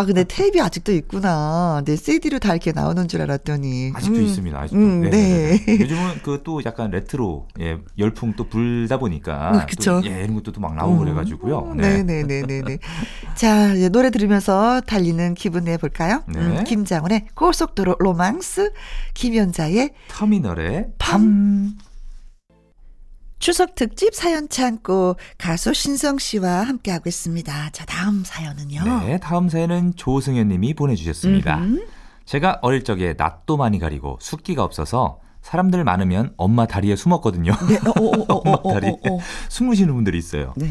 아, 0.00 0.04
근데 0.04 0.24
테이프 0.24 0.62
아직도 0.62 0.92
있구나. 0.92 1.82
네 1.84 1.96
CD로 1.96 2.38
다 2.38 2.52
이렇게 2.52 2.72
나오는 2.72 3.06
줄 3.08 3.20
알았더니 3.22 3.92
아직도 3.94 4.18
음. 4.18 4.24
있습니다. 4.24 4.58
아직도. 4.60 4.80
음, 4.80 5.07
네네네. 5.10 5.64
네. 5.64 5.78
요즘은 5.80 6.22
그 6.22 6.38
또 6.44 6.62
약간 6.64 6.90
레트로 6.90 7.48
예, 7.60 7.78
열풍 7.98 8.34
또 8.34 8.48
불다 8.48 8.98
보니까 8.98 9.52
음, 9.52 9.66
그쵸. 9.68 10.00
또, 10.02 10.08
예, 10.08 10.22
이런 10.22 10.34
것도 10.34 10.52
또 10.52 10.60
막 10.60 10.74
나오고 10.76 10.98
그래가지고요. 10.98 11.74
네, 11.76 12.02
네, 12.02 12.22
네, 12.22 12.42
네, 12.42 12.62
네. 12.62 12.78
자, 13.34 13.72
이제 13.74 13.88
노래 13.88 14.10
들으면서 14.10 14.80
달리는 14.82 15.34
기분 15.34 15.64
내볼까요? 15.64 16.22
네. 16.28 16.38
음, 16.40 16.64
김장훈의 16.64 17.26
고속도로 17.34 17.96
로망스, 17.98 18.72
김연자의 19.14 19.90
터미널의 20.08 20.92
밤. 20.98 21.76
추석 23.40 23.74
특집 23.76 24.14
사연 24.16 24.48
창고 24.48 25.16
가수 25.38 25.72
신성 25.72 26.18
씨와 26.18 26.62
함께하고 26.64 27.08
있습니다. 27.08 27.70
자, 27.70 27.84
다음 27.84 28.24
사연은요. 28.24 28.82
네, 29.06 29.18
다음 29.20 29.48
사연은 29.48 29.94
조승현 29.94 30.48
님이 30.48 30.74
보내주셨습니다. 30.74 31.58
음흠. 31.58 31.86
제가 32.28 32.58
어릴 32.60 32.84
적에 32.84 33.14
낯도 33.16 33.56
많이 33.56 33.78
가리고 33.78 34.18
숫기가 34.20 34.62
없어서 34.62 35.18
사람들 35.40 35.82
많으면 35.82 36.34
엄마 36.36 36.66
다리에 36.66 36.94
숨었거든요. 36.94 37.52
네, 37.66 37.78
어, 37.78 37.90
어, 37.90 38.10
어, 38.18 38.24
어, 38.28 38.42
엄마 38.44 38.58
어, 38.62 38.72
다리에 38.74 38.90
어, 38.90 39.14
어. 39.14 39.18
숨으시는 39.48 39.94
분들이 39.94 40.18
있어요. 40.18 40.52
네. 40.58 40.68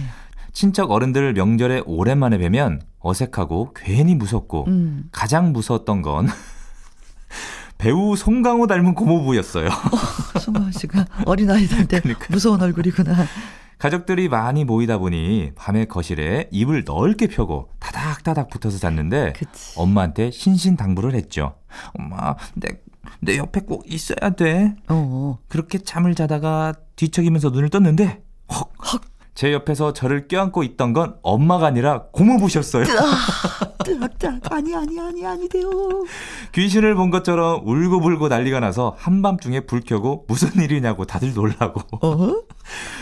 친척 0.54 0.92
어른들 0.92 1.34
명절에 1.34 1.82
오랜만에 1.88 2.38
뵈면 2.38 2.84
어색하고 3.00 3.74
괜히 3.76 4.14
무섭고 4.14 4.66
음. 4.68 5.06
가장 5.12 5.52
무서웠던 5.52 6.04
건 6.04 6.28
배우 7.80 8.16
송강호 8.16 8.68
닮은 8.68 8.94
고모부였어요. 8.94 9.70
송하은 10.40 10.72
씨가 10.74 11.08
어린아이들한테 11.26 12.02
그러니까. 12.02 12.28
무서운 12.30 12.62
얼굴이구나. 12.62 13.16
가족들이 13.78 14.28
많이 14.28 14.66
모이다 14.66 14.98
보니 14.98 15.52
밤에 15.56 15.86
거실에 15.86 16.48
이불 16.52 16.84
넓게 16.86 17.28
펴고 17.28 17.70
다닥다닥 17.80 18.50
붙어서 18.50 18.78
잤는데 18.80 19.34
그치. 19.34 19.80
엄마한테 19.80 20.32
신신당부를 20.32 21.14
했죠. 21.14 21.56
엄마, 21.94 22.36
내, 22.56 22.70
내 23.20 23.38
옆에 23.38 23.62
꼭 23.62 23.84
있어야 23.88 24.32
돼. 24.32 24.76
어. 24.90 25.38
그렇게 25.48 25.78
잠을 25.78 26.16
자다가 26.16 26.74
뒤척이면서 26.96 27.50
눈을 27.50 27.70
떴는데. 27.70 28.22
제 29.38 29.54
옆에서 29.54 29.94
저를 29.94 30.28
껴안고 30.28 30.64
있던 30.64 30.94
건 30.94 31.14
엄마가 31.22 31.68
아니라 31.68 32.06
고모부셨어요. 32.12 32.86
뜨악자 33.86 34.40
아니 34.50 34.76
아니 34.76 35.00
아니 35.00 35.24
아니 35.28 35.48
돼요. 35.48 35.70
귀신을 36.54 36.96
본 36.96 37.12
것처럼 37.12 37.62
울고불고 37.64 38.30
난리가 38.30 38.60
나서 38.60 38.96
한밤중에 38.98 39.60
불 39.68 39.82
켜고 39.82 40.26
무슨 40.28 40.60
일이냐고 40.60 41.06
다들 41.06 41.36
놀라고 41.36 41.82
어? 42.02 42.36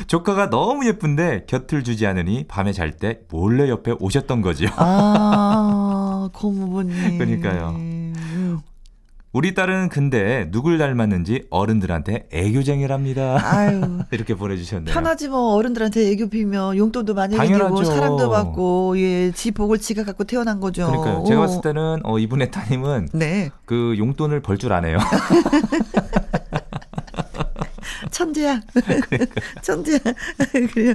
조카가 0.08 0.50
너무 0.50 0.86
예쁜데 0.86 1.46
곁을 1.48 1.86
주지 1.86 2.06
않으니 2.06 2.44
밤에 2.50 2.74
잘 2.74 2.92
때 2.92 3.22
몰래 3.30 3.70
옆에 3.70 3.94
오셨던 3.98 4.42
거죠. 4.42 4.68
아, 4.76 6.30
고모부님. 6.34 7.16
그러니까요. 7.18 7.95
음. 9.36 9.38
우리 9.38 9.54
딸은 9.54 9.90
근데 9.90 10.48
누굴 10.52 10.78
닮았는지 10.78 11.48
어른들한테 11.50 12.28
애교쟁이랍니다. 12.32 13.38
아유. 13.44 14.00
이렇게 14.12 14.34
보내주셨네요. 14.34 14.94
편하지 14.94 15.28
뭐 15.28 15.56
어른들한테 15.56 16.10
애교 16.12 16.30
빌면 16.30 16.78
용돈도 16.78 17.14
많이 17.14 17.36
당연하죠. 17.36 17.84
사랑도 17.84 18.30
받고 18.30 18.98
예, 18.98 19.32
지 19.32 19.52
복을 19.52 19.80
지가 19.80 20.06
갖고 20.06 20.24
태어난 20.24 20.60
거죠. 20.62 20.88
그러니까요. 20.88 21.24
제가 21.28 21.42
어. 21.42 21.46
봤을 21.46 21.62
때는 21.62 22.00
어, 22.04 22.18
이분의 22.18 22.52
따님은 22.52 23.10
네 23.14 23.52
그 23.66 23.96
용돈을 23.98 24.42
벌 24.42 24.58
줄 24.58 24.72
아네요. 24.74 24.98
천재야 28.12 28.62
천재야 29.62 30.00
그래요. 30.74 30.94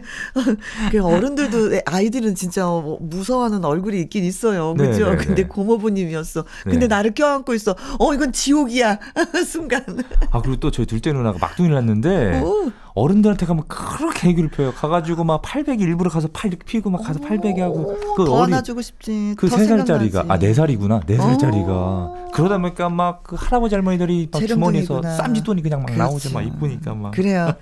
그 0.90 1.02
어른들도 1.02 1.80
아이들은 1.86 2.34
진짜 2.34 2.64
뭐 2.64 2.98
무서워하는 3.00 3.64
얼굴이 3.64 4.00
있긴 4.02 4.24
있어요. 4.24 4.74
네, 4.76 4.88
그죠? 4.88 5.10
네, 5.10 5.16
근데 5.16 5.42
네. 5.42 5.48
고모부님이었어. 5.48 6.44
근데 6.64 6.80
네. 6.80 6.86
나를 6.86 7.12
껴안고 7.12 7.54
있어. 7.54 7.74
어 7.98 8.14
이건 8.14 8.32
지옥이야 8.32 8.98
순간. 9.46 9.84
아 10.30 10.40
그리고 10.40 10.56
또 10.60 10.70
저희 10.70 10.86
둘째 10.86 11.12
누나가 11.12 11.38
막둥이를 11.38 11.74
낳는데 11.74 12.40
오. 12.40 12.70
어른들한테 13.00 13.46
가면 13.46 13.64
그렇게 13.68 14.28
애교를 14.30 14.50
펴요. 14.50 14.72
가가지고 14.72 15.24
막 15.24 15.42
800이 15.42 15.80
일부러 15.80 16.10
가서 16.10 16.28
팔 16.32 16.48
이렇게 16.50 16.64
피고 16.64 16.90
막 16.90 17.02
가서 17.02 17.20
800이 17.20 17.58
하고 17.60 17.96
그더 18.16 18.32
어린 18.32 18.54
안아주고 18.54 18.80
싶지. 18.82 19.34
그더세 19.36 19.64
살짜리가. 19.66 20.24
아 20.28 20.38
네 20.38 20.52
살이구나 20.54 21.00
네 21.06 21.16
살짜리가 21.16 21.66
어. 21.72 22.30
그러다 22.32 22.58
보니까 22.58 22.88
막 22.88 23.22
그 23.22 23.36
할아버지 23.38 23.74
할머니들이 23.74 24.28
막 24.32 24.46
주머니에서. 24.46 25.02
쌈짓돈이 25.02 25.62
그냥 25.62 25.82
막 25.82 25.96
나오죠 25.96 26.30
막 26.32 26.40
그렇죠. 26.40 26.56
이쁘니까 26.56 26.94
막 26.94 27.10
그래요. 27.12 27.52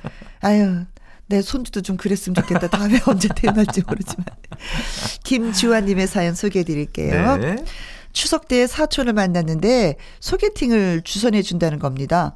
아유, 0.40 0.85
내 1.26 1.42
손주도 1.42 1.83
좀 1.83 1.97
그랬으면 1.97 2.35
좋겠다. 2.35 2.68
다음에 2.68 2.99
언제 3.07 3.28
태어날지 3.35 3.83
모르지만. 3.87 4.25
김주환님의 5.25 6.07
사연 6.07 6.35
소개해 6.35 6.64
드릴게요. 6.64 7.37
네. 7.37 7.57
추석 8.12 8.49
때 8.49 8.66
사촌을 8.66 9.12
만났는데 9.12 9.97
소개팅을 10.21 11.02
주선해 11.04 11.42
준다는 11.42 11.78
겁니다. 11.78 12.35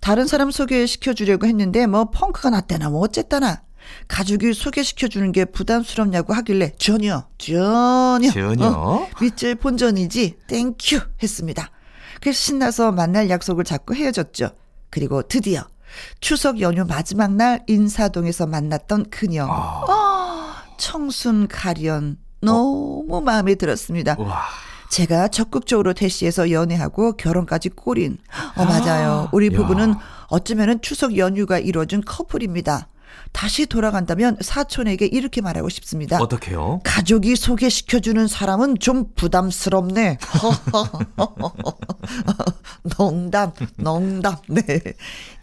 다른 0.00 0.26
사람 0.26 0.50
소개시켜 0.50 1.12
주려고 1.14 1.46
했는데 1.46 1.86
뭐 1.86 2.10
펑크가 2.10 2.50
났대나 2.50 2.90
뭐 2.90 3.00
어쨌다나 3.00 3.62
가족이 4.08 4.52
소개시켜 4.54 5.08
주는 5.08 5.30
게 5.32 5.44
부담스럽냐고 5.44 6.32
하길래 6.34 6.72
전혀 6.78 7.26
전혀 7.38 8.30
전혀? 8.30 8.66
어, 8.66 9.08
밑져야 9.20 9.54
본전이지 9.56 10.36
thank 10.46 10.80
you 10.80 11.00
했습니다. 11.22 11.70
그래서 12.20 12.38
신나서 12.38 12.92
만날 12.92 13.30
약속을 13.30 13.64
잡고 13.64 13.94
헤어졌죠. 13.94 14.50
그리고 14.90 15.22
드디어 15.22 15.62
추석 16.20 16.60
연휴 16.60 16.84
마지막 16.84 17.32
날 17.32 17.62
인사동에서 17.66 18.46
만났던 18.46 19.10
그녀. 19.10 19.46
아, 19.48 20.64
청순 20.78 21.48
가련 21.48 22.18
너무 22.40 23.20
마음에 23.22 23.54
들었습니다. 23.54 24.16
와 24.18 24.44
제가 24.88 25.28
적극적으로 25.28 25.92
대시해서 25.94 26.50
연애하고 26.50 27.16
결혼까지 27.16 27.70
꼬린. 27.70 28.18
어, 28.56 28.64
맞아요. 28.64 29.28
우리 29.32 29.46
야. 29.46 29.56
부부는 29.56 29.94
어쩌면은 30.28 30.80
추석 30.80 31.16
연휴가 31.16 31.58
이루어진 31.58 32.02
커플입니다. 32.04 32.88
다시 33.32 33.66
돌아간다면 33.66 34.38
사촌에게 34.40 35.06
이렇게 35.06 35.40
말하고 35.40 35.68
싶습니다. 35.68 36.18
어떡해요? 36.18 36.80
가족이 36.84 37.36
소개시켜주는 37.36 38.26
사람은 38.26 38.78
좀 38.78 39.12
부담스럽네. 39.14 40.18
농담, 42.96 43.52
농담. 43.76 44.36
네. 44.48 44.62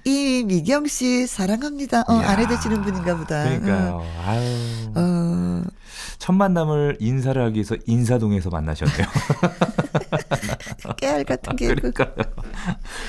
이미경 0.05 0.88
씨 0.88 1.27
사랑합니다. 1.27 2.01
어. 2.01 2.13
아내 2.13 2.48
되시는 2.48 2.81
분인가 2.81 3.15
보다. 3.17 3.43
그러니까요. 3.43 4.03
아유. 4.25 4.41
응. 4.98 5.63
어, 5.65 5.69
첫 6.19 6.33
만남을 6.33 6.98
인사를 7.00 7.41
하기 7.41 7.55
위해서 7.55 7.75
인사동에서 7.86 8.50
만나셨네요. 8.50 9.07
깨알 10.98 11.24
같은 11.24 11.55
개그. 11.55 11.75
그러니까요. 11.75 12.13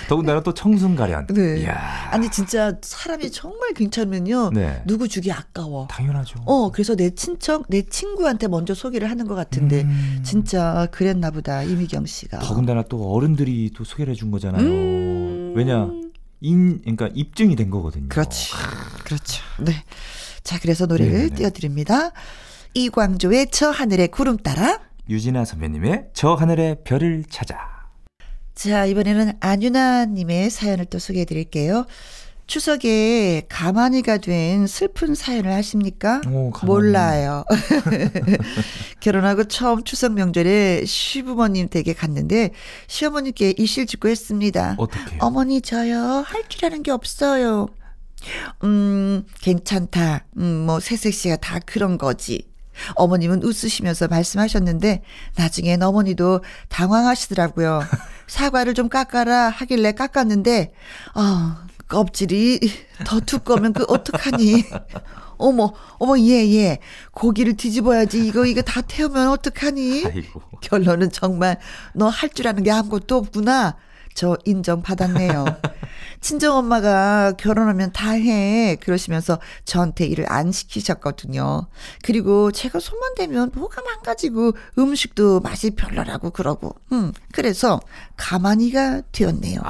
더군다나 0.09 0.43
또 0.43 0.55
청순가련. 0.55 1.27
네. 1.29 1.61
이야. 1.61 2.09
아니 2.11 2.31
진짜 2.31 2.75
사람이 2.81 3.31
정말 3.31 3.73
괜찮으면요. 3.75 4.51
네. 4.51 4.83
누구 4.87 5.09
주기 5.09 5.33
아까워. 5.33 5.87
당연하죠. 5.91 6.41
어, 6.45 6.71
그래서 6.71 6.95
내 6.95 7.11
친척, 7.15 7.65
내 7.69 7.83
친구한테 7.83 8.49
먼저 8.49 8.75
소개를 8.75 9.11
하는 9.11 9.27
것 9.27 9.35
같은데, 9.35 9.83
음. 9.83 10.21
진짜 10.25 10.87
그랬나 10.91 11.31
보다, 11.31 11.63
이미경 11.63 12.07
씨가. 12.07 12.39
더군다나 12.41 12.83
또 12.89 13.13
어른들이 13.13 13.73
또 13.77 13.85
소개를 13.85 14.13
해준 14.13 14.31
거잖아요. 14.31 14.63
음. 14.63 15.53
왜냐 15.57 15.89
인 16.41 16.81
그러니까 16.81 17.09
입증이 17.15 17.57
된 17.57 17.71
거거든요. 17.71 18.09
그렇지. 18.09 18.53
그렇죠. 19.05 19.43
네. 19.61 19.73
자, 20.43 20.59
그래서 20.61 20.87
노래를 20.87 21.13
네네네. 21.13 21.35
띄워드립니다. 21.37 22.11
이광조의 22.75 23.49
저 23.51 23.71
하늘의 23.71 24.09
구름 24.09 24.37
따라. 24.37 24.81
유진아 25.09 25.45
선배님의 25.45 26.11
저 26.13 26.35
하늘의 26.35 26.79
별을 26.85 27.25
찾아. 27.31 27.57
자, 28.55 28.87
이번에는 28.87 29.33
안유나 29.41 30.07
님의 30.07 30.51
사연을 30.51 30.87
또 30.87 30.99
소개해 30.99 31.25
드릴게요. 31.25 31.87
추석에 32.47 33.47
가만히가 33.49 34.19
된 34.19 34.67
슬픈 34.67 35.15
사연을 35.15 35.53
하십니까? 35.53 36.21
오. 36.29 36.53
몰라요. 36.65 37.45
결혼하고 39.01 39.45
처음 39.45 39.83
추석 39.85 40.13
명절에 40.13 40.85
시부모님 40.85 41.69
댁에 41.69 41.95
갔는데 41.95 42.51
시어머니께 42.87 43.55
이실 43.59 43.87
짓고 43.87 44.09
했습니다. 44.09 44.75
어떻게요? 44.79 45.19
어머니 45.21 45.61
저요 45.61 46.23
할 46.27 46.45
줄 46.49 46.67
아는 46.67 46.83
게 46.83 46.91
없어요. 46.91 47.69
음 48.63 49.25
괜찮다. 49.41 50.27
음뭐 50.39 50.81
새색 50.81 51.15
씨가 51.15 51.37
다 51.37 51.59
그런 51.65 51.97
거지. 51.99 52.47
어머님은 52.97 53.43
웃으시면서 53.43 54.09
말씀하셨는데 54.09 55.03
나중엔 55.37 55.83
어머니도 55.83 56.43
당황하시더라고요. 56.69 57.81
사과를 58.27 58.75
좀 58.75 58.89
깎아라 58.89 59.49
하길래 59.49 59.93
깎았는데 59.93 60.73
아 61.15 61.67
껍질이 61.95 62.59
더 63.07 63.21
두꺼우면 63.21 63.73
그 63.73 63.85
어떡하니? 63.89 64.65
어머 65.39 65.73
어머 65.99 66.19
예 66.19 66.53
예 66.55 66.79
고기를 67.13 67.57
뒤집어야지 67.57 68.27
이거 68.27 68.45
이거 68.47 68.63
다 68.63 68.81
태우면 68.81 69.29
어떡하니? 69.29 70.05
아이고. 70.07 70.43
결론은 70.61 71.11
정말 71.11 71.59
너 71.95 72.09
할 72.09 72.31
줄 72.35 72.49
아는 72.49 72.63
게 72.65 72.71
아무것도 72.73 73.17
없구나. 73.17 73.77
저 74.15 74.37
인정받았네요. 74.45 75.45
친정엄마가 76.21 77.33
결혼하면 77.37 77.93
다 77.93 78.11
해. 78.13 78.77
그러시면서 78.77 79.39
저한테 79.65 80.07
일을 80.07 80.25
안 80.31 80.53
시키셨거든요. 80.53 81.67
그리고 82.03 82.51
제가 82.51 82.81
손만 82.81 83.15
대면 83.15 83.51
뭐가 83.55 83.83
망가지고 83.83 84.53
음식도 84.79 85.41
맛이 85.41 85.71
별로라고 85.73 86.31
그러고. 86.31 86.75
음, 86.93 87.13
그래서 87.33 87.81
가만히가 88.17 89.03
되었네요. 89.13 89.61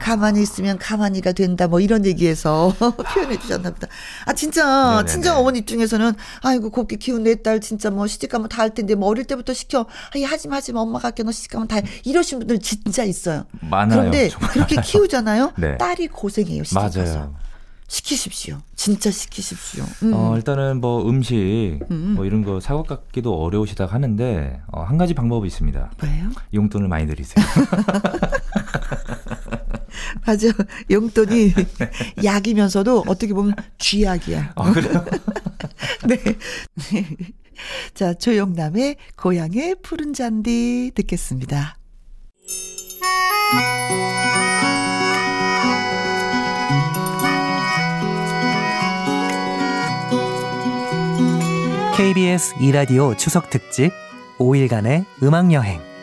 가만히 0.00 0.42
있으면 0.42 0.78
가만히가 0.78 1.32
된다. 1.32 1.66
뭐 1.66 1.80
이런 1.80 2.04
얘기에서 2.06 2.72
표현해 3.14 3.38
주셨나 3.38 3.70
보다. 3.72 3.88
아, 4.26 4.32
진짜 4.34 4.90
네네네. 4.90 5.06
친정 5.10 5.38
어머니 5.38 5.58
입장에서는 5.60 6.12
아이고 6.42 6.70
곱게 6.70 6.96
키운 6.96 7.22
내 7.24 7.34
딸 7.34 7.60
진짜 7.60 7.90
뭐 7.90 8.06
시집 8.06 8.30
가면 8.30 8.48
다 8.48 8.64
할 8.64 8.72
텐데 8.72 8.94
뭐 8.94 9.08
어릴 9.08 9.24
때부터 9.24 9.52
시켜. 9.52 9.86
아이 10.14 10.22
하지마 10.22 10.56
하지마 10.56 10.80
엄마가 10.80 11.08
할게 11.08 11.22
너 11.24 11.32
시집 11.32 11.50
가면 11.50 11.66
다 11.68 11.76
해. 11.76 11.82
이러신 12.04 12.38
분들 12.38 12.60
진짜 12.60 13.02
있어요. 13.02 13.44
많아요. 13.60 13.93
그런데 13.98 14.28
정말 14.28 14.50
그렇게. 14.52 14.80
키우잖아요. 14.80 15.52
네. 15.56 15.76
딸이 15.78 16.08
고생해요. 16.08 16.64
시집 16.64 16.78
가서. 16.78 17.02
맞아요. 17.02 17.34
시키십시오. 17.86 18.58
진짜 18.74 19.10
시키십시오. 19.10 19.84
음. 20.04 20.12
어, 20.14 20.36
일단은 20.36 20.80
뭐 20.80 21.06
음식 21.08 21.80
음. 21.90 22.14
뭐 22.16 22.24
이런 22.24 22.42
거 22.42 22.58
사고 22.58 22.82
깎기도 22.82 23.34
어려우시다 23.34 23.84
하는데 23.86 24.60
어, 24.72 24.82
한 24.82 24.96
가지 24.96 25.12
방법이 25.14 25.46
있습니다. 25.46 25.92
뭐예요? 26.00 26.30
용돈을 26.54 26.88
많이 26.88 27.06
드리세요. 27.06 27.44
맞아. 30.26 30.48
용돈이 30.90 31.52
약이면서도 32.24 33.04
어떻게 33.06 33.32
보면 33.34 33.54
쥐약이야. 33.78 34.52
아, 34.56 34.72
그래요? 34.72 35.04
네. 36.08 36.18
자, 37.94 38.14
조영남의 38.14 38.96
고향의 39.16 39.76
푸른 39.82 40.12
잔디 40.12 40.90
듣겠습니다. 40.94 41.76
KBS 51.96 52.56
이라디오 52.60 53.14
추석 53.16 53.50
특집 53.50 53.92
5일간의 54.38 55.04
음악 55.22 55.52
여행. 55.52 55.93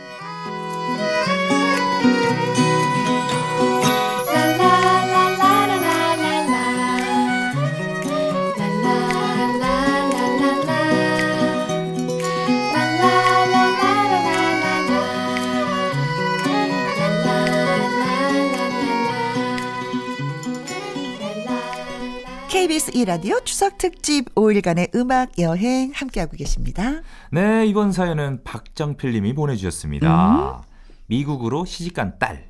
KBS 22.82 22.92
이라디오 22.96 23.40
추석 23.44 23.78
특집 23.78 24.34
5일간의 24.34 24.96
음악 24.96 25.38
여행 25.40 25.92
함께하고 25.94 26.36
계십니다. 26.36 27.02
네, 27.32 27.66
이번 27.68 27.92
사연은 27.92 28.44
박정필 28.44 29.14
님이 29.14 29.34
보내주셨습니다. 29.34 30.64
미국으로 31.06 31.66
시집간 31.66 32.18
딸. 32.18 32.46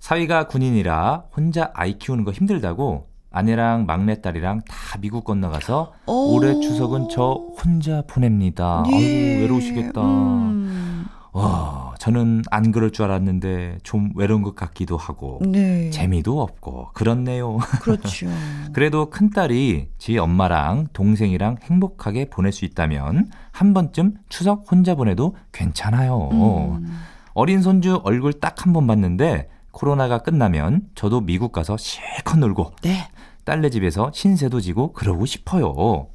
사위가 0.00 0.48
군인이라 0.48 1.24
혼자 1.36 1.70
아이 1.74 1.98
키우는 1.98 2.24
거 2.24 2.32
힘들다고 2.32 3.08
아내랑 3.30 3.86
막내딸이랑 3.86 4.62
다 4.62 4.98
미국 5.00 5.24
건너가서 5.24 5.92
오. 6.06 6.34
올해 6.34 6.58
추석은 6.58 7.08
저 7.10 7.32
혼자 7.62 8.02
보냅니다. 8.08 8.82
예. 8.90 8.96
아이고, 8.96 9.42
외로우시겠다. 9.42 10.02
음. 10.02 11.06
와, 11.32 11.89
저는 12.04 12.42
안 12.50 12.72
그럴 12.72 12.92
줄 12.92 13.04
알았는데 13.04 13.80
좀 13.82 14.10
외로운 14.16 14.40
것 14.42 14.54
같기도 14.54 14.96
하고 14.96 15.38
네. 15.46 15.90
재미도 15.90 16.40
없고 16.40 16.92
그렇네요. 16.94 17.58
그렇죠. 17.82 18.26
그래도 18.72 19.10
큰 19.10 19.28
딸이 19.28 19.90
지 19.98 20.16
엄마랑 20.16 20.86
동생이랑 20.94 21.58
행복하게 21.62 22.30
보낼 22.30 22.52
수 22.52 22.64
있다면 22.64 23.28
한 23.52 23.74
번쯤 23.74 24.14
추석 24.30 24.64
혼자 24.72 24.94
보내도 24.94 25.36
괜찮아요. 25.52 26.30
음. 26.32 26.98
어린 27.34 27.60
손주 27.60 28.00
얼굴 28.02 28.32
딱 28.32 28.64
한 28.64 28.72
번 28.72 28.86
봤는데 28.86 29.50
코로나가 29.70 30.18
끝나면 30.18 30.88
저도 30.94 31.20
미국 31.20 31.52
가서 31.52 31.76
실컷 31.76 32.38
놀고 32.38 32.72
네. 32.80 33.08
딸네 33.44 33.68
집에서 33.68 34.10
신세도 34.14 34.60
지고 34.62 34.92
그러고 34.94 35.26
싶어요. 35.26 36.06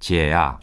지혜야, 0.00 0.58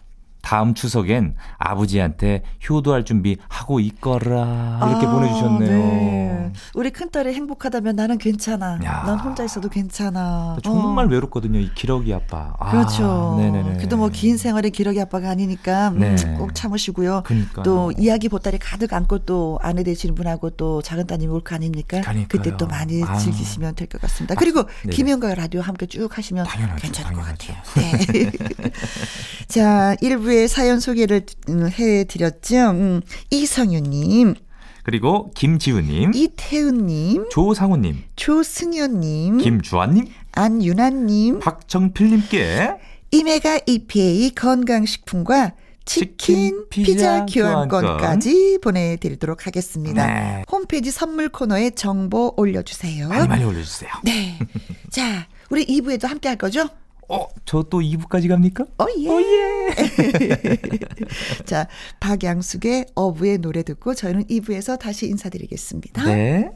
다음 0.50 0.74
추석엔 0.74 1.36
아버지한테 1.60 2.42
효도할 2.68 3.06
준비 3.06 3.38
하고 3.50 3.80
있거라. 3.82 4.80
이렇게 4.90 5.06
아, 5.06 5.12
보내주셨네요. 5.12 5.70
네. 5.70 6.54
우리 6.74 6.90
큰 6.90 7.12
딸이 7.12 7.36
행복하다면 7.36 7.96
나는 7.96 8.18
괜찮아. 8.18 8.80
야. 8.84 9.04
난 9.06 9.20
혼자 9.20 9.44
있어도 9.44 9.70
괜찮아. 9.70 10.58
정말 10.64 11.06
어. 11.06 11.10
외롭거든요, 11.10 11.60
이 11.60 11.70
기러기 11.76 12.12
아빠. 12.16 12.56
아, 12.60 12.72
그렇죠. 12.72 13.36
네네네. 13.38 13.78
그래도 13.78 13.98
뭐 13.98 14.10
긴 14.12 14.38
생활의 14.38 14.72
기러기 14.72 15.00
아빠가 15.00 15.30
아니니까 15.30 15.90
음, 15.90 16.00
네. 16.00 16.16
꼭 16.40 16.56
참으시고요. 16.56 17.22
그러니까요. 17.26 17.64
또 17.64 17.92
이야기 18.00 18.28
보따리 18.28 18.58
가득 18.58 18.92
안고 18.94 19.20
또 19.20 19.60
아내 19.62 19.84
되시는 19.84 20.16
분하고 20.16 20.50
또 20.52 20.82
작은 20.82 21.06
따님 21.06 21.30
올 21.32 21.42
거 21.42 21.54
아닙니까? 21.54 22.02
그러니까요. 22.02 22.26
그때 22.28 22.58
또 22.58 22.66
많이 22.66 23.04
아. 23.04 23.16
즐기시면 23.18 23.76
될 23.76 23.88
것 23.88 24.02
같습니다. 24.02 24.34
그리고 24.34 24.64
네네. 24.82 24.96
김현과 24.96 25.36
라디오 25.36 25.62
함께 25.62 25.86
쭉 25.86 26.18
하시면 26.18 26.46
당연하죠, 26.46 26.82
괜찮을 26.82 27.12
당연하죠. 27.12 27.54
것 27.54 27.58
같아요. 27.76 28.04
네. 28.14 28.32
자, 29.48 29.96
1부 30.02 30.39
의 30.40 30.48
사연 30.48 30.80
소개를 30.80 31.26
음, 31.50 31.70
해드렸죠. 31.70 32.72
음, 32.72 33.02
이성윤님, 33.30 34.36
그리고 34.84 35.32
김지우님, 35.36 36.14
이태훈님, 36.16 37.30
조상우님, 37.30 38.04
조승현님, 38.16 39.38
김주환님, 39.38 40.06
안윤아님, 40.32 41.40
박정필님께 41.40 42.76
이메가 43.12 43.60
EPA 43.66 44.34
건강식품과 44.36 45.54
치킨, 45.86 46.16
치킨, 46.18 46.70
피자, 46.70 47.26
피자 47.26 47.26
교환권까지 47.26 48.60
보내드리도록 48.62 49.48
하겠습니다. 49.48 50.06
네. 50.06 50.44
홈페이지 50.52 50.92
선물 50.92 51.30
코너에 51.30 51.72
정보 51.72 52.34
올려주세요. 52.38 53.10
많이 53.10 53.28
많이 53.28 53.44
올려주세요. 53.44 53.90
네. 54.04 54.38
자, 54.92 55.28
우리 55.50 55.66
2부에도 55.66 56.08
함께 56.08 56.30
할 56.30 56.38
거죠? 56.38 56.70
어, 57.10 57.28
저 57.46 57.64
또 57.64 57.80
2부까지 57.80 58.28
갑니까? 58.30 58.66
어, 58.78 58.86
예. 58.98 59.70
자, 61.46 61.68
박양숙의 62.00 62.88
어부의 62.96 63.40
노래 63.40 63.64
듣고 63.64 63.94
저희는 63.96 64.26
2부에서 64.26 64.78
다시 64.80 65.08
인사드리겠습니다. 65.08 66.06
네. 66.06 66.52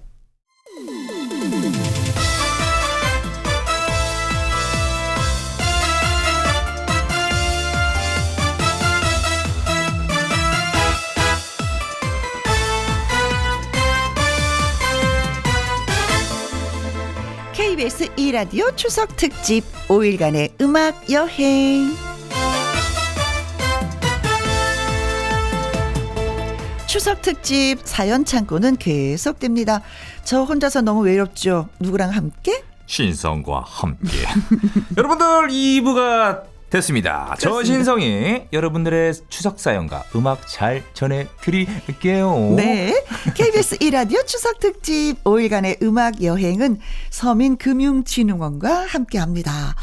KBS 17.84 18.16
2라디오 18.16 18.78
추석 18.78 19.18
특집 19.18 19.66
5일간의 19.90 20.62
음악 20.62 21.12
여행. 21.12 21.90
추석 26.88 27.22
특집 27.22 27.80
사연 27.84 28.24
창고는 28.24 28.78
계속됩니다. 28.78 29.82
저 30.24 30.44
혼자서 30.44 30.80
너무 30.80 31.02
외롭죠. 31.02 31.68
누구랑 31.82 32.12
함께? 32.12 32.64
신성과 32.86 33.66
함께. 33.66 34.18
여러분들 34.96 35.50
2부가 35.50 36.53
됐습니다. 36.74 37.36
저 37.40 37.52
그렇습니다. 37.52 37.76
신성이 37.76 38.42
여러분들의 38.52 39.14
추석 39.30 39.60
사연과 39.60 40.06
음악 40.16 40.48
잘 40.48 40.84
전해드릴게요. 40.94 42.54
네. 42.56 43.06
KBS 43.36 43.78
1라디오 43.78 44.26
추석 44.26 44.60
특집 44.60 45.24
5일간의 45.24 45.84
음악 45.84 46.24
여행은 46.24 46.80
서민금융진흥원과 47.12 48.88
함께 48.88 49.20
합니다. 49.20 49.76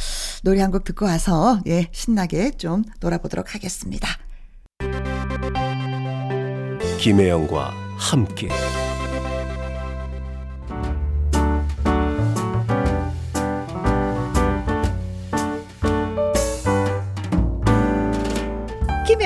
노래 0.42 0.60
한 0.62 0.70
곡 0.70 0.84
듣고 0.84 1.04
와서 1.04 1.60
예, 1.66 1.88
신나게 1.92 2.52
좀 2.52 2.84
놀아보도록 3.00 3.54
하겠습니다. 3.54 4.08
김혜영과 6.98 7.72
함께 7.98 8.48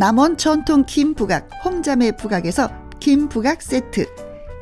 남원 0.00 0.38
전통 0.38 0.86
김부각 0.86 1.50
홍자매 1.62 2.12
부각에서 2.12 2.70
김부각 3.00 3.60
세트. 3.60 4.06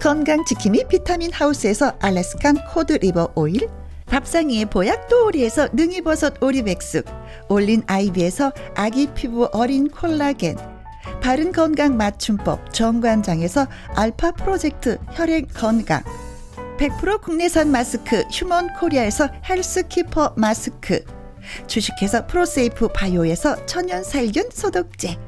건강지킴이 0.00 0.86
비타민 0.88 1.32
하우스에서 1.32 1.92
Alaskan 2.00 2.56
cod 2.74 2.94
liver 2.94 3.34
oil. 3.36 3.68
밥상위의 4.06 4.64
보약 4.64 5.06
또오리에서 5.06 5.68
능이버섯 5.74 6.42
오리백숙. 6.42 7.04
올린 7.48 7.84
아이비에서 7.86 8.50
아기 8.74 9.06
피부 9.14 9.48
어린 9.52 9.88
콜라겐. 9.88 10.56
바른 11.22 11.52
건강 11.52 11.96
맞춤법 11.96 12.72
정관장에서 12.72 13.68
알파 13.94 14.32
프로젝트 14.32 14.98
혈액 15.12 15.54
건강. 15.54 16.02
100% 16.80 17.20
국내산 17.20 17.70
마스크 17.70 18.22
휴먼 18.32 18.74
코리아에서 18.74 19.28
헬스키퍼 19.48 20.34
마스크. 20.36 21.04
주식회사 21.68 22.26
프로세이프 22.26 22.88
바이오에서 22.88 23.64
천연 23.66 24.02
살균 24.02 24.50
소독제 24.52 25.27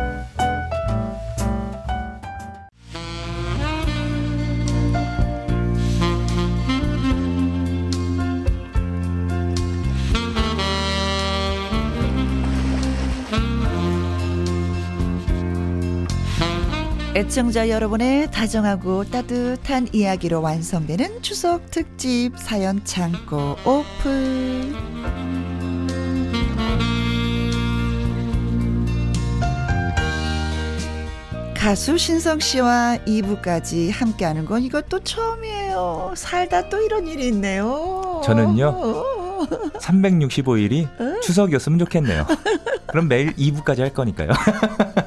애청자 17.13 17.67
여러분의 17.67 18.31
다정하고 18.31 19.03
따뜻한 19.03 19.89
이야기로 19.91 20.41
완성되는 20.41 21.21
추석 21.21 21.69
특집 21.69 22.31
사연 22.37 22.81
창고 22.85 23.57
오픈. 23.65 24.73
가수 31.53 31.97
신성 31.97 32.39
씨와 32.39 32.97
2부까지 33.05 33.91
함께하는 33.91 34.45
건 34.45 34.63
이것도 34.63 35.01
처음이에요. 35.03 36.13
살다 36.15 36.69
또 36.69 36.81
이런 36.81 37.07
일이 37.07 37.27
있네요. 37.27 38.21
저는요? 38.23 39.03
365일이 39.79 40.87
추석이었으면 41.21 41.77
좋겠네요. 41.79 42.25
그럼 42.87 43.09
매일 43.09 43.33
2부까지 43.35 43.79
할 43.79 43.93
거니까요. 43.93 44.29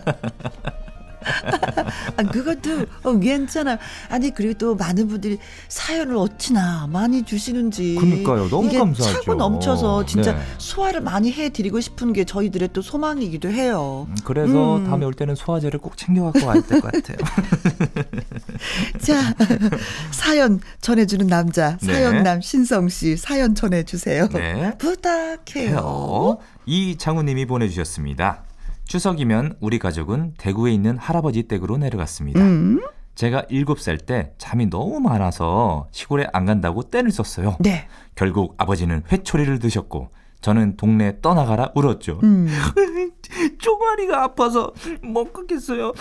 아, 2.17 2.23
그것도 2.23 2.87
어, 3.03 3.19
괜찮아요. 3.19 3.77
아니 4.09 4.31
그리고 4.33 4.55
또 4.55 4.75
많은 4.77 5.09
분들이 5.09 5.39
사연을 5.69 6.17
어찌나 6.17 6.87
많이 6.91 7.23
주시는지. 7.25 7.97
그러니까요. 7.97 8.49
너무 8.49 8.69
이게 8.69 8.79
감사하죠. 8.79 9.21
차고 9.21 9.35
넘쳐서 9.35 10.07
진짜 10.07 10.33
네. 10.35 10.41
소화를 10.59 11.01
많이 11.01 11.33
해드리고 11.33 11.81
싶은 11.81 12.13
게 12.13 12.25
저희들의 12.25 12.71
또 12.73 12.83
소망이기도 12.83 13.51
해요. 13.51 14.07
음, 14.09 14.17
그래서 14.25 14.77
음. 14.77 14.85
다음에 14.87 15.05
올 15.07 15.15
때는 15.15 15.35
소화제를 15.35 15.81
꼭 15.81 15.97
챙겨갖고 15.97 16.47
와야 16.47 16.61
될 16.63 16.81
것 16.81 16.93
같아요. 16.93 17.17
자 19.01 19.35
사연 20.13 20.61
전해주는 20.81 21.27
남자 21.27 21.77
네. 21.83 21.93
사연남 21.93 22.41
신성 22.41 22.89
씨 22.89 23.17
사연 23.17 23.55
전해주세요. 23.55 24.29
네. 24.29 24.73
부탁해요. 24.79 25.69
해요. 25.71 26.39
이장우님이 26.67 27.47
보내주셨습니다. 27.47 28.43
추석이면 28.85 29.57
우리 29.61 29.79
가족은 29.79 30.35
대구에 30.39 30.73
있는 30.73 30.97
할아버지 30.99 31.45
댁으로 31.45 31.77
내려갔습니다. 31.79 32.41
음, 32.41 32.81
제가 33.15 33.43
7살 33.51 34.07
때 34.07 34.33
잠이 34.39 34.69
너무 34.71 35.01
많아서 35.01 35.87
시골에 35.93 36.27
안 36.33 36.47
간다고 36.47 36.83
떼를 36.83 37.11
썼어요. 37.11 37.57
네. 37.61 37.87
결국 38.15 38.55
아버지는 38.59 39.03
회초리를 39.11 39.59
드셨고 39.59 40.11
저는 40.41 40.77
동네 40.77 41.21
떠나가라 41.23 41.71
울었죠. 41.75 42.21
음. 42.23 42.49
종아리가 43.59 44.25
아파서 44.25 44.71
못 45.03 45.33
걷겠어요. 45.33 45.93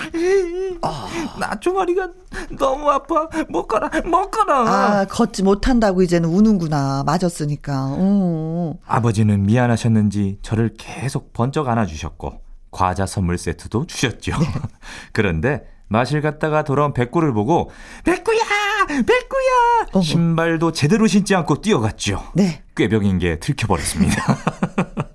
나 1.39 1.57
종아리가 1.59 2.09
너무 2.57 2.89
아파. 2.91 3.29
못 3.47 3.67
가라, 3.67 3.89
못 4.01 4.29
가라. 4.29 4.55
아 4.67 5.05
걷지 5.05 5.43
못한다고 5.43 6.01
이제는 6.01 6.27
우는구나 6.27 7.03
맞았으니까. 7.05 7.95
어. 7.97 8.77
아버지는 8.85 9.43
미안하셨는지 9.43 10.39
저를 10.41 10.73
계속 10.77 11.31
번쩍 11.31 11.69
안아주셨고 11.69 12.42
과자 12.73 13.05
선물 13.05 13.37
세트도 13.37 13.87
주셨죠. 13.87 14.37
네. 14.37 14.47
그런데 15.13 15.63
마실 15.87 16.21
갔다가 16.21 16.63
돌아온 16.63 16.93
백구를 16.93 17.33
보고 17.33 17.71
백구야, 18.03 18.39
백구야. 18.87 19.87
어머. 19.93 20.01
신발도 20.03 20.71
제대로 20.73 21.07
신지 21.07 21.35
않고 21.35 21.61
뛰어갔죠. 21.61 22.31
네. 22.33 22.63
꾀병인 22.75 23.19
게 23.19 23.39
들켜버렸습니다. 23.39 24.37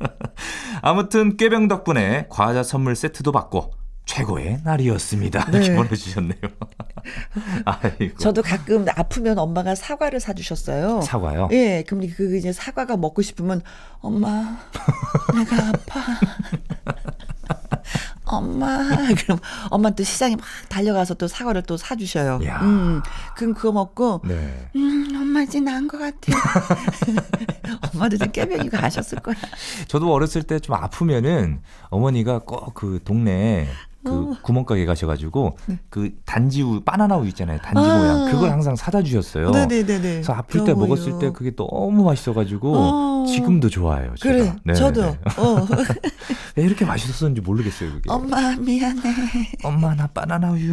아무튼 0.81 1.37
꾀병 1.37 1.69
덕분에 1.69 2.27
과자 2.31 2.63
선물 2.63 2.95
세트도 2.95 3.33
받고 3.33 3.73
최고의 4.09 4.61
날이었습니다. 4.65 5.51
네. 5.51 5.59
이렇게 5.59 5.77
보내주셨네요. 5.77 6.41
아이고. 7.67 8.17
저도 8.19 8.43
가끔 8.43 8.87
아프면 8.97 9.39
엄마가 9.39 9.75
사과를 9.75 10.19
사주셨어요. 10.19 11.03
사과요? 11.03 11.49
예, 11.53 11.85
그럼 11.87 12.09
그 12.17 12.37
이제 12.37 12.53
사과가 12.53 12.97
먹고 12.97 13.21
싶으면 13.23 13.63
엄마 14.01 14.59
내가 15.35 15.69
아파. 15.69 16.01
엄마 18.25 18.77
그럼 19.23 19.39
엄마 19.71 19.91
또 19.91 20.03
시장에 20.05 20.37
막 20.37 20.45
달려가서 20.69 21.15
또 21.15 21.27
사과를 21.29 21.63
또 21.63 21.77
사주셔요. 21.77 22.41
야. 22.45 22.61
음, 22.63 23.01
그럼 23.37 23.55
그거 23.55 23.73
먹고 23.73 24.21
네. 24.25 24.71
음 24.77 25.09
엄마 25.15 25.43
이제 25.43 25.61
나은 25.61 25.89
것 25.89 25.99
같아. 25.99 26.19
엄마도 27.95 28.17
이제 28.17 28.27
깨병이고 28.27 28.77
아셨을 28.77 29.19
거야. 29.21 29.37
저도 29.89 30.13
어렸을 30.13 30.43
때 30.43 30.59
좀 30.61 30.75
아프면은 30.75 31.61
어머니가 31.91 32.41
꼭 32.41 32.75
그 32.75 33.01
동네 33.05 33.69
그 34.09 34.31
어. 34.33 34.37
구멍가게 34.43 34.87
가셔가지고 34.87 35.57
그 35.91 36.11
단지 36.25 36.63
우유 36.63 36.81
바나나 36.81 37.17
우유 37.17 37.29
있잖아요 37.29 37.59
단지 37.59 37.81
아. 37.89 37.99
모양 37.99 38.31
그걸 38.31 38.51
항상 38.51 38.75
사다 38.77 39.03
주셨어요. 39.03 39.51
네네네네. 39.51 40.01
그래서 40.01 40.33
아플 40.33 40.65
때 40.65 40.75
먹었을. 40.75 41.19
때 41.19 41.31
그게 41.33 41.55
너무 41.55 42.05
맛있어가지고 42.05 42.77
어. 42.77 43.25
지금도 43.27 43.69
좋아요. 43.69 44.15
제가. 44.17 44.37
그래, 44.37 44.57
네, 44.65 44.75
저도. 44.75 45.03
네. 45.03 45.19
어. 45.37 45.67
왜 46.57 46.65
이렇게 46.65 46.85
맛있었는지 46.85 47.41
모르겠어요. 47.41 47.93
그게. 47.93 48.11
엄마 48.11 48.55
미안해. 48.57 49.03
엄마 49.65 49.95
나 49.95 50.07
바나나 50.07 50.53
우유. 50.53 50.73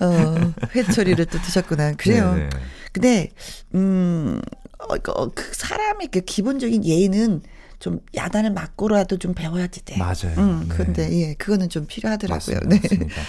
어, 0.00 0.52
회초리를 0.74 1.26
또 1.26 1.38
드셨구나. 1.38 1.92
그래요. 1.92 2.34
네, 2.34 2.42
네. 2.42 2.50
근데 2.92 3.30
음, 3.74 4.40
어, 4.78 4.96
그, 4.98 5.12
그 5.34 5.54
사람의 5.54 6.08
그 6.08 6.20
기본적인 6.20 6.84
예의는 6.84 7.42
좀 7.82 7.98
야단을 8.14 8.52
맞고라도 8.52 9.18
좀 9.18 9.34
배워야지 9.34 9.84
돼. 9.84 9.96
맞아요. 9.98 10.38
음, 10.38 10.66
네. 10.68 10.74
근데 10.76 11.12
예, 11.20 11.34
그거는 11.34 11.68
좀 11.68 11.84
필요하더라고요. 11.86 12.36
맞습니다. 12.36 12.68
네. 12.68 12.80
맞습니다. 12.80 13.22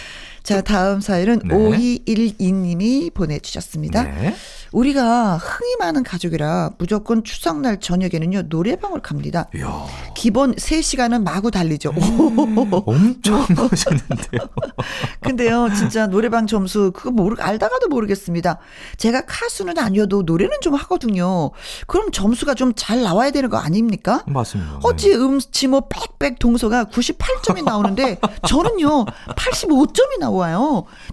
자, 0.43 0.59
다음 0.61 0.99
사연은 0.99 1.39
네. 1.45 1.55
5212님이 1.55 3.13
보내주셨습니다. 3.13 4.03
네. 4.03 4.35
우리가 4.73 5.37
흥이 5.37 5.75
많은 5.79 6.03
가족이라 6.03 6.71
무조건 6.79 7.23
추석날 7.23 7.79
저녁에는요, 7.79 8.43
노래방을 8.49 9.01
갑니다. 9.01 9.47
이야, 9.55 9.85
기본 10.15 10.53
3시간은 10.55 11.23
마구 11.23 11.49
달리죠. 11.51 11.91
음. 11.91 12.57
엄청 12.85 13.39
하셨는데요. 13.41 14.41
근데요, 15.21 15.69
진짜 15.77 16.07
노래방 16.07 16.45
점수 16.47 16.91
그거 16.93 17.11
모르 17.11 17.35
알다가도 17.39 17.87
모르겠습니다. 17.87 18.57
제가 18.97 19.25
가수는 19.25 19.77
아니어도 19.77 20.23
노래는 20.23 20.57
좀 20.61 20.73
하거든요. 20.75 21.51
그럼 21.87 22.11
점수가 22.11 22.55
좀 22.55 22.73
잘 22.75 23.01
나와야 23.03 23.29
되는 23.31 23.49
거 23.49 23.57
아닙니까? 23.57 24.23
맞습니다. 24.27 24.79
어찌 24.83 25.13
음치 25.13 25.67
뭐 25.67 25.87
빽빽 25.87 26.39
동서가 26.39 26.85
98점이 26.85 27.63
나오는데 27.63 28.19
저는요 28.47 29.05
85점이 29.35 30.19
나와요. 30.19 30.32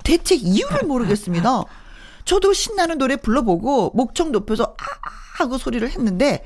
대체 0.05 0.35
이유를 0.35 0.87
모르겠습니다. 0.87 1.63
저도 2.25 2.53
신나는 2.53 2.99
노래 2.99 3.17
불러보고 3.17 3.93
목청 3.95 4.31
높여서 4.33 4.65
아 4.65 4.85
하고 5.43 5.59
소리를 5.59 5.89
했는데 5.89 6.45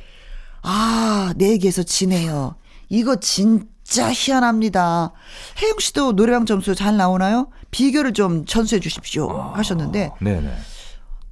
아 0.62 1.32
내게서 1.37 1.82
지네요. 1.82 2.56
이거 2.88 3.16
진짜 3.16 4.10
희한합니다. 4.12 5.12
혜영 5.60 5.78
씨도 5.80 6.12
노래방 6.16 6.46
점수 6.46 6.74
잘 6.74 6.96
나오나요? 6.96 7.48
비교를 7.70 8.12
좀 8.12 8.46
전수해 8.46 8.80
주십시오 8.80 9.28
하셨는데 9.54 10.12
네네. 10.20 10.54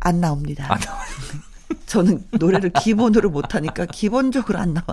안 0.00 0.20
나옵니다. 0.20 0.66
안 0.68 0.78
나와요. 0.81 1.07
저는 1.87 2.24
노래를 2.33 2.70
기본으로 2.70 3.31
못하니까 3.31 3.87
기본적으로 3.87 4.59
안 4.59 4.74
나와. 4.74 4.87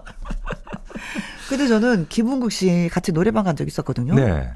근데 1.49 1.67
저는 1.67 2.07
김은국 2.09 2.51
씨 2.51 2.89
같이 2.91 3.11
노래방 3.11 3.43
간 3.45 3.55
적 3.55 3.67
있었거든요. 3.67 4.13
네. 4.15 4.53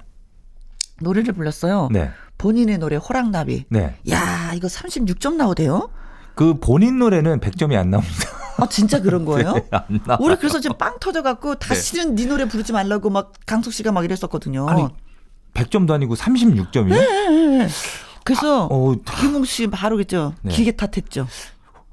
노래를 1.03 1.33
불렀어요. 1.33 1.89
네. 1.91 2.09
본인의 2.37 2.79
노래 2.79 2.95
호랑나비. 2.95 3.65
네. 3.69 3.95
야 4.09 4.51
이거 4.55 4.67
36점 4.67 5.35
나오대요? 5.35 5.89
그 6.35 6.59
본인 6.59 6.99
노래는 6.99 7.39
100점이 7.39 7.75
안 7.77 7.91
나옵니다. 7.91 8.15
아 8.57 8.67
진짜 8.67 9.01
그런 9.01 9.25
거예요? 9.25 9.53
네. 9.89 9.99
우리 10.19 10.35
그래서 10.35 10.59
지금 10.59 10.77
빵 10.77 10.97
터져갖고 10.99 11.55
다시는 11.55 12.15
네. 12.15 12.25
노래 12.25 12.45
부르지 12.45 12.71
말라고 12.73 13.09
막 13.09 13.33
강석 13.45 13.73
씨가 13.73 13.91
막 13.91 14.03
이랬었거든요. 14.03 14.67
아니 14.67 14.87
100점도 15.53 15.91
아니고 15.91 16.15
36점이요? 16.15 17.69
그래서 18.23 18.65
어, 18.71 18.95
김웅 19.21 19.45
씨 19.45 19.67
바로 19.67 19.97
그죠 19.97 20.33
네. 20.41 20.51
기계 20.53 20.71
탓했죠. 20.71 21.27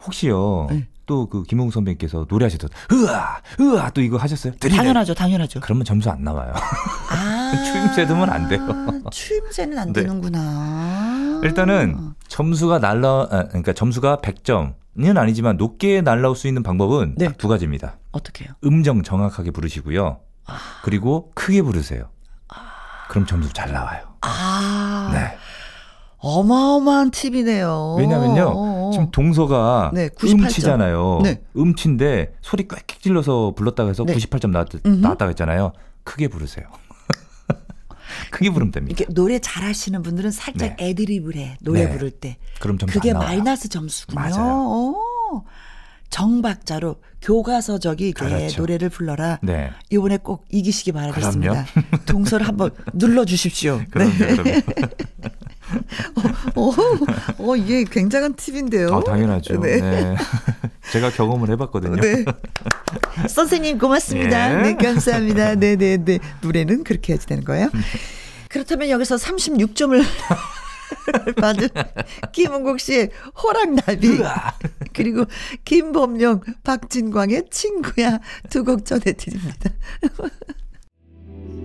혹시요. 0.04 0.68
네. 0.70 0.86
또그 1.06 1.42
김홍 1.42 1.72
선배님께서 1.72 2.26
노래하시던 2.28 2.70
으아 2.92 3.40
으아 3.60 3.90
또 3.90 4.00
이거 4.00 4.16
하셨어요? 4.16 4.52
드리네. 4.60 4.76
당연하죠, 4.76 5.14
당연하죠. 5.14 5.58
그러면 5.60 5.84
점수 5.84 6.08
안 6.08 6.22
나와요. 6.22 6.52
아 7.10 7.39
추임새 7.64 8.06
두면 8.06 8.30
안 8.30 8.48
돼요. 8.48 8.60
추임새는 9.10 9.78
안 9.78 9.92
네. 9.92 10.02
되는구나. 10.02 11.40
일단은 11.42 12.12
점수가 12.28 12.78
날라 12.78 13.28
아, 13.30 13.44
그러니까 13.48 13.72
점수가 13.72 14.18
100점은 14.18 15.16
아니지만 15.16 15.56
높게 15.56 16.00
날라올 16.00 16.36
수 16.36 16.48
있는 16.48 16.62
방법은 16.62 17.14
네. 17.16 17.26
딱두 17.26 17.48
가지입니다. 17.48 17.98
어떻게요? 18.12 18.50
음정 18.64 19.02
정확하게 19.02 19.50
부르시고요. 19.50 20.20
아. 20.46 20.56
그리고 20.82 21.30
크게 21.34 21.62
부르세요. 21.62 22.08
그럼 23.08 23.26
점수 23.26 23.52
잘 23.52 23.72
나와요. 23.72 24.02
아, 24.20 25.10
네. 25.12 25.36
어마어마한 26.18 27.10
팁이네요. 27.10 27.96
왜냐면요. 27.98 28.42
어, 28.54 28.88
어. 28.88 28.90
지금 28.92 29.10
동서가 29.10 29.90
네, 29.94 30.08
98점. 30.10 30.32
음치잖아요. 30.42 31.20
네. 31.24 31.42
음치인데 31.56 32.34
소리 32.42 32.68
꽥꽥 32.68 33.00
질러서 33.02 33.54
불렀다고 33.56 33.88
해서 33.90 34.04
네. 34.04 34.14
98점 34.14 34.50
나왔. 34.50 34.68
나왔다고 34.84 35.30
했잖아요. 35.30 35.72
크게 36.04 36.28
부르세요. 36.28 36.66
크게 38.30 38.50
부르면 38.50 38.72
됩니다. 38.72 38.96
이렇게 38.98 39.12
노래 39.12 39.38
잘하시는 39.38 40.02
분들은 40.02 40.30
살짝 40.30 40.76
네. 40.76 40.88
애드립을 40.90 41.36
해 41.36 41.56
노래 41.60 41.86
네. 41.86 41.92
부를 41.92 42.10
때 42.10 42.36
그럼 42.60 42.78
점수 42.78 42.92
그게. 42.94 43.12
마이너스 43.14 43.68
점수군요. 43.68 44.20
맞아요. 44.20 44.54
오, 44.68 45.44
정박자로 46.10 46.96
교과서 47.22 47.78
적이게 47.78 48.12
그렇죠. 48.12 48.60
노래를 48.62 48.88
불러라. 48.88 49.38
네. 49.42 49.70
이번에 49.90 50.16
꼭 50.16 50.44
이기시기 50.50 50.92
바라겠습니다. 50.92 51.66
동서를 52.06 52.48
한번 52.48 52.70
눌러 52.94 53.24
주십시오. 53.24 53.80
그럼요, 53.90 54.12
네. 54.18 54.26
그럼요. 54.36 54.60
어, 56.56 56.72
어, 57.38 57.56
이게 57.56 57.84
굉장한 57.84 58.34
팁인데요. 58.34 58.88
아, 58.94 59.04
당연하죠. 59.04 59.60
네. 59.60 59.80
네. 59.80 60.16
제가 60.92 61.10
경험을 61.10 61.50
해봤거든요. 61.50 61.96
네. 61.96 62.24
선생님 63.28 63.78
고맙습니다. 63.78 64.58
예. 64.58 64.62
네, 64.62 64.76
감사합니다. 64.76 65.54
네, 65.56 65.76
네, 65.76 65.96
네. 65.96 66.18
노래는 66.42 66.84
그렇게 66.84 67.12
해야지 67.12 67.26
되는 67.26 67.44
거예요. 67.44 67.70
그렇다면 68.48 68.88
여기서 68.90 69.16
36점을 69.16 70.02
받은 71.36 71.68
김은국 72.32 72.80
씨의 72.80 73.10
호랑나비 73.42 74.18
그리고 74.92 75.24
김범용, 75.64 76.40
박진광의 76.64 77.44
친구야 77.50 78.18
두 78.50 78.64
곡 78.64 78.84
전해드립니다. 78.84 79.70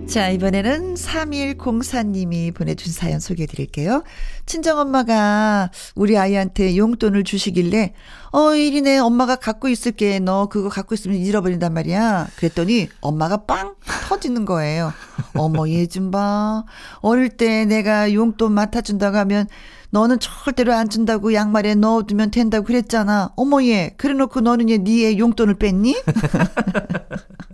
자, 0.06 0.28
이번에는 0.30 0.94
3104님이 0.94 2.54
보내준 2.54 2.92
사연 2.92 3.18
소개해 3.18 3.46
드릴게요. 3.46 4.04
친정엄마가 4.46 5.70
우리 5.96 6.16
아이한테 6.16 6.76
용돈을 6.76 7.24
주시길래, 7.24 7.92
어, 8.30 8.54
이리네, 8.54 8.98
엄마가 8.98 9.34
갖고 9.36 9.68
있을게. 9.68 10.20
너 10.20 10.46
그거 10.46 10.68
갖고 10.68 10.94
있으면 10.94 11.16
잃어버린단 11.18 11.74
말이야. 11.74 12.28
그랬더니 12.36 12.88
엄마가 13.00 13.38
빵! 13.46 13.74
터지는 14.08 14.44
거예요. 14.44 14.92
어머, 15.34 15.68
얘 15.68 15.86
좀 15.88 16.12
봐. 16.12 16.64
어릴 17.00 17.28
때 17.30 17.64
내가 17.64 18.12
용돈 18.14 18.52
맡아준다고 18.52 19.16
하면, 19.16 19.48
너는 19.90 20.18
절대로 20.20 20.72
안 20.72 20.88
준다고 20.88 21.32
양말에 21.34 21.74
넣어두면 21.74 22.30
된다고 22.30 22.64
그랬잖아. 22.66 23.30
어머, 23.36 23.62
얘. 23.64 23.94
그래 23.96 24.14
놓고 24.14 24.40
너는 24.40 24.70
얘, 24.70 24.78
니의 24.78 25.18
용돈을 25.18 25.54
뺐니? 25.54 25.96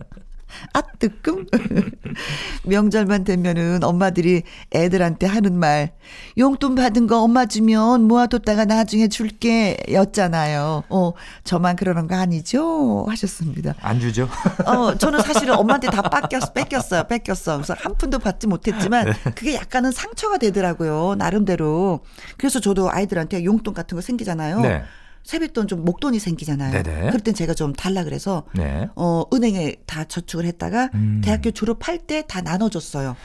아, 0.74 0.82
뜨끔? 0.98 1.46
명절만 2.64 3.24
되면은 3.24 3.84
엄마들이 3.84 4.42
애들한테 4.74 5.26
하는 5.26 5.58
말, 5.58 5.92
용돈 6.38 6.74
받은 6.74 7.06
거 7.06 7.22
엄마 7.22 7.46
주면 7.46 8.04
모아뒀다가 8.04 8.64
나중에 8.64 9.08
줄게 9.08 9.76
였잖아요. 9.90 10.84
어, 10.88 11.12
저만 11.44 11.76
그러는 11.76 12.08
거 12.08 12.16
아니죠? 12.16 13.04
하셨습니다. 13.08 13.74
안 13.80 14.00
주죠? 14.00 14.28
어, 14.64 14.96
저는 14.96 15.20
사실은 15.20 15.54
엄마한테 15.56 15.88
다 15.88 16.02
뺏겼, 16.02 16.54
뺏겼어요. 16.54 17.04
뺏겼어. 17.04 17.56
그래서 17.56 17.74
한 17.76 17.94
푼도 17.96 18.18
받지 18.18 18.46
못했지만 18.46 19.06
네. 19.06 19.32
그게 19.34 19.54
약간은 19.54 19.92
상처가 19.92 20.38
되더라고요. 20.38 21.16
나름대로. 21.18 22.00
그래서 22.38 22.60
저도 22.60 22.90
아이들한테 22.90 23.44
용돈 23.44 23.74
같은 23.74 23.96
거 23.96 24.00
생기잖아요. 24.00 24.60
네. 24.60 24.82
세뱃돈 25.24 25.68
좀 25.68 25.84
목돈이 25.84 26.18
생기잖아요. 26.18 26.72
네네. 26.82 27.06
그럴 27.08 27.20
땐 27.20 27.34
제가 27.34 27.54
좀 27.54 27.72
달라 27.72 28.04
그래서 28.04 28.44
네. 28.54 28.88
어, 28.96 29.24
은행에 29.32 29.76
다 29.86 30.04
저축을 30.04 30.44
했다가 30.46 30.90
음. 30.94 31.20
대학교 31.24 31.50
졸업할 31.50 31.98
때 31.98 32.22
다 32.26 32.40
나눠줬어요. 32.40 33.16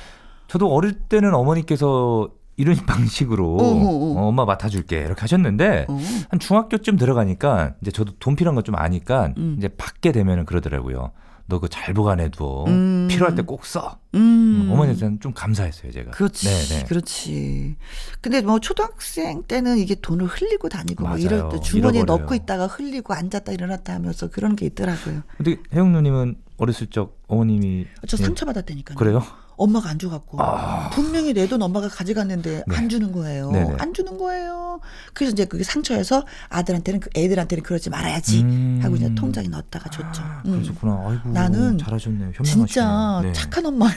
저도 0.47 0.67
어릴 0.73 0.93
때는 0.93 1.33
어머니께서 1.35 2.29
이런 2.55 2.75
방식으로 2.87 3.55
어허, 3.57 3.87
어. 3.89 4.21
어, 4.21 4.27
엄마 4.27 4.45
맡아줄게 4.45 4.97
이렇게 5.01 5.21
하셨는데 5.21 5.85
어. 5.89 5.99
한 6.29 6.39
중학교쯤 6.39 6.97
들어가니까 6.97 7.75
이제 7.81 7.91
저도 7.91 8.13
돈 8.19 8.35
필요한 8.35 8.55
거 8.55 8.61
좀 8.61 8.75
아니까 8.75 9.33
음. 9.37 9.55
이제 9.57 9.67
받게 9.67 10.11
되면은 10.11 10.45
그러더라고요. 10.45 11.11
너 11.49 11.57
그거 11.57 11.67
잘 11.69 11.93
보관해둬. 11.93 12.65
음. 12.67 13.07
필요할 13.09 13.35
때 13.35 13.41
꼭 13.41 13.65
써. 13.65 13.99
음. 14.15 14.69
어머니한테는 14.71 15.19
좀 15.21 15.33
감사했어요, 15.33 15.91
제가. 15.93 16.11
그렇지. 16.11 16.45
네, 16.47 16.75
네. 16.79 16.83
그렇지. 16.85 17.77
근데 18.21 18.41
뭐 18.41 18.59
초등학생 18.59 19.43
때는 19.43 19.77
이게 19.77 19.95
돈을 19.95 20.25
흘리고 20.27 20.67
다니고 20.69 21.07
뭐. 21.07 21.17
이럴 21.17 21.47
때 21.49 21.59
주머니에 21.61 22.01
잃어버려요. 22.01 22.23
넣고 22.25 22.35
있다가 22.35 22.67
흘리고 22.67 23.13
앉았다 23.13 23.51
일어났다 23.53 23.93
하면서 23.93 24.29
그런 24.29 24.55
게 24.57 24.65
있더라고요. 24.65 25.21
근데 25.37 25.55
혜영 25.73 25.93
누님은 25.93 26.35
어렸을 26.57 26.87
적 26.87 27.17
어머님이 27.27 27.85
저 28.07 28.17
예, 28.19 28.23
상처받았다니까요. 28.25 28.97
그래요? 28.97 29.23
엄마가 29.57 29.89
안 29.89 29.97
줘갖고 29.99 30.37
아. 30.41 30.89
분명히 30.93 31.33
내 31.33 31.47
돈 31.47 31.61
엄마가 31.61 31.87
가져갔는데 31.87 32.63
네. 32.67 32.75
안 32.75 32.89
주는 32.89 33.11
거예요. 33.11 33.51
네네. 33.51 33.75
안 33.79 33.93
주는 33.93 34.17
거예요. 34.17 34.79
그래서 35.13 35.31
이제 35.31 35.45
그게 35.45 35.63
상처여서 35.63 36.25
아들한테는 36.49 36.99
그 36.99 37.09
애들한테는 37.15 37.63
그러지 37.63 37.89
말아야지 37.89 38.41
음. 38.41 38.79
하고 38.83 38.97
이제 38.97 39.09
통장에 39.15 39.47
넣었다가 39.47 39.89
줬죠. 39.89 40.21
아, 40.23 40.41
음. 40.45 40.51
그러셨구나. 40.51 41.03
아이고. 41.07 41.29
나는 41.29 41.77
잘하셨네요. 41.77 42.31
진짜 42.43 43.21
네. 43.23 43.31
착한 43.33 43.65
엄마야. 43.65 43.93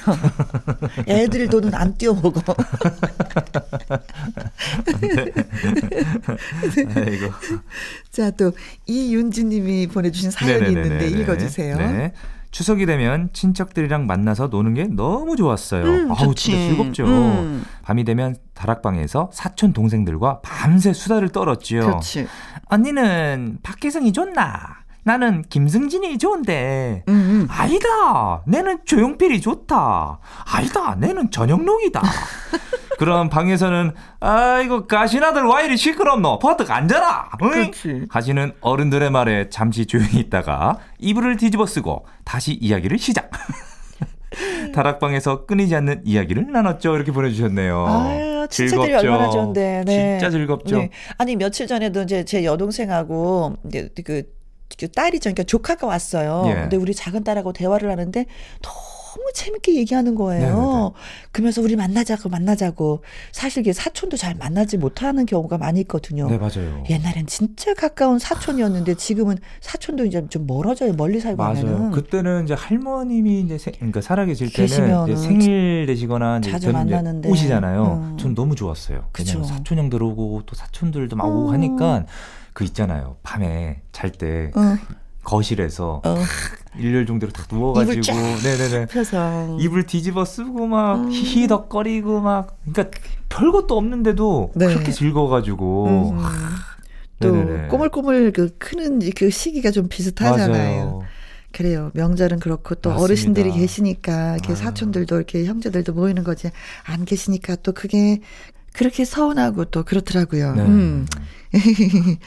애들 1.09 1.49
돈은 1.49 1.75
안 1.75 1.97
띄워먹어. 1.99 2.41
아이고. 6.95 7.33
자, 8.11 8.31
또 8.31 8.53
이윤지님이 8.87 9.89
보내주신 9.89 10.31
사연이 10.31 10.69
있는데 10.69 10.89
네네네네네. 10.91 11.21
읽어주세요. 11.23 11.77
네. 11.77 12.13
추석이 12.51 12.85
되면 12.87 13.31
친척들이랑 13.33 14.07
만나서 14.07 14.49
노는 14.49 14.75
게 14.75 14.85
너무 14.85 15.37
좋았어요. 15.37 15.85
음, 15.85 16.11
아우 16.11 16.17
좋지. 16.29 16.51
진짜 16.51 16.59
즐겁죠. 16.69 17.05
음. 17.05 17.65
밤이 17.83 18.05
되면 18.05 18.37
다락방에서 18.55 19.31
사촌 19.33 19.73
동생들과 19.73 20.41
밤새 20.43 20.93
수다를 20.93 21.29
떨었지요. 21.31 21.83
그렇지. 21.83 22.27
언니는 22.67 23.59
박혜성이 23.63 24.13
좋나? 24.13 24.81
나는 25.03 25.43
김승진이 25.49 26.19
좋은데. 26.19 27.05
음, 27.09 27.15
음. 27.15 27.47
아니다. 27.51 28.43
내는 28.47 28.81
조용필이 28.85 29.41
좋다. 29.41 30.19
아니다. 30.53 30.95
내는 30.97 31.31
전영록이다. 31.31 32.03
그럼 33.01 33.31
방에서는 33.31 33.93
아이고 34.21 34.87
가시나들 34.87 35.45
와 35.45 35.63
이리 35.63 35.79
시끄럽노. 35.79 36.39
버뜩 36.39 36.71
앉아라. 36.71 37.31
응? 37.43 37.49
그렇지. 37.49 38.05
가시는 38.11 38.53
어른들의 38.61 39.11
말에 39.11 39.49
잠시 39.49 39.87
조용히 39.87 40.19
있다가 40.19 40.77
이불을 40.99 41.39
뒤집어 41.39 41.65
쓰고 41.65 42.05
다시 42.27 42.53
이야기를 42.53 42.99
시작. 42.99 43.31
다락방에서 44.75 45.47
끊이지 45.47 45.75
않는 45.77 46.03
이야기를 46.05 46.53
나눴죠. 46.53 46.95
이렇게 46.95 47.11
보내주셨네요. 47.11 47.87
아유, 47.89 48.47
즐겁죠. 48.51 48.99
얼마나 48.99 49.31
좋은데. 49.31 49.83
네. 49.87 50.19
진짜 50.19 50.29
즐겁죠. 50.29 50.77
네. 50.77 50.91
아니 51.17 51.37
며칠 51.37 51.67
전에도 51.67 52.03
이제 52.03 52.27
제 52.27 52.45
여동생하고 52.45 53.57
이제 53.67 53.89
그, 54.05 54.25
그 54.79 54.89
딸이죠, 54.93 55.31
그러니까 55.31 55.45
조카가 55.45 55.87
왔어요. 55.87 56.45
예. 56.49 56.55
근데 56.55 56.77
우리 56.77 56.95
작은 56.95 57.25
딸하고 57.25 57.55
대화를 57.55 57.91
하는데 57.91 58.27
너무 59.21 59.31
재밌게 59.35 59.75
얘기하는 59.77 60.15
거예요. 60.15 60.57
네네네. 60.57 60.91
그러면서 61.33 61.61
우리 61.61 61.77
만나자고 61.77 62.31
만나자고 62.31 63.03
사실 63.33 63.61
이게 63.61 63.73
사촌도 63.73 64.17
잘 64.17 64.35
만나지 64.35 64.79
못하는 64.79 65.27
경우가 65.27 65.59
많이 65.59 65.81
있거든요. 65.81 66.27
네 66.29 66.39
맞아요. 66.39 66.83
옛날엔 66.89 67.27
진짜 67.27 67.75
가까운 67.75 68.19
사촌이었는데 68.19 68.95
지금은 68.95 69.37
사촌도 69.61 70.07
이제 70.07 70.27
좀 70.31 70.47
멀어져요. 70.47 70.95
멀리 70.95 71.21
살고 71.21 71.37
맞아요. 71.37 71.59
하면은. 71.59 71.91
그때는 71.91 72.45
이제 72.45 72.55
할머님이 72.55 73.41
이제 73.41 73.59
생, 73.59 73.75
그러니까 73.75 74.01
살아계실 74.01 74.53
때는 74.53 75.05
이제 75.05 75.17
생일 75.17 75.85
되시거나 75.87 76.39
이제 76.39 76.51
자주 76.51 76.73
저는 76.73 76.87
이제 76.87 76.95
만나는데. 76.95 77.29
오시잖아요. 77.29 78.13
음. 78.13 78.17
전 78.19 78.35
너무 78.35 78.55
좋았어요. 78.55 79.09
그쵸. 79.13 79.35
그냥 79.35 79.47
사촌 79.47 79.79
형들 79.79 80.03
오고 80.03 80.43
또 80.47 80.57
사촌들도 80.57 81.15
막 81.17 81.27
오고 81.27 81.49
음. 81.49 81.53
하니까 81.53 82.07
그 82.55 82.65
있잖아요. 82.65 83.17
밤에 83.23 83.83
잘때 83.93 84.51
어, 84.55 84.77
거실에서 85.23 86.01
어, 86.05 86.17
일렬 86.79 87.07
정도로 87.07 87.33
딱 87.33 87.47
누워가지고 87.51 88.01
쫙 88.03 88.15
네네네 88.43 88.87
펴서. 88.87 89.57
이불 89.61 89.87
뒤집어 89.87 90.25
쓰고 90.25 90.67
막 90.67 90.97
음. 90.97 91.11
히히덕거리고 91.11 92.21
막 92.21 92.57
그러니까 92.73 92.99
별 93.29 93.53
것도 93.53 93.77
없는데도 93.77 94.53
네. 94.55 94.67
그렇게 94.67 94.93
즐거워가지고 94.93 95.87
음. 96.13 96.19
또 97.21 97.31
네네네. 97.33 97.69
꼬물꼬물 97.69 98.33
그 98.33 98.57
크는 98.59 99.01
그 99.17 99.31
시기가 99.31 99.71
좀 99.71 99.89
비슷하잖아요. 99.89 100.85
맞아요. 100.85 101.03
그래요. 101.53 101.91
명절은 101.95 102.39
그렇고 102.39 102.77
또 102.77 102.91
맞습니다. 102.91 103.05
어르신들이 103.05 103.51
계시니까 103.53 104.35
이렇게 104.35 104.49
아유. 104.53 104.57
사촌들도 104.57 105.17
이렇게 105.17 105.45
형제들도 105.45 105.93
모이는 105.93 106.23
거지 106.25 106.51
안 106.85 107.05
계시니까 107.05 107.57
또 107.57 107.73
그게 107.73 108.21
그렇게 108.73 109.05
서운하고 109.05 109.65
또 109.67 109.83
그렇더라고요. 109.83 110.55
네. 110.55 110.63
음. 110.63 111.07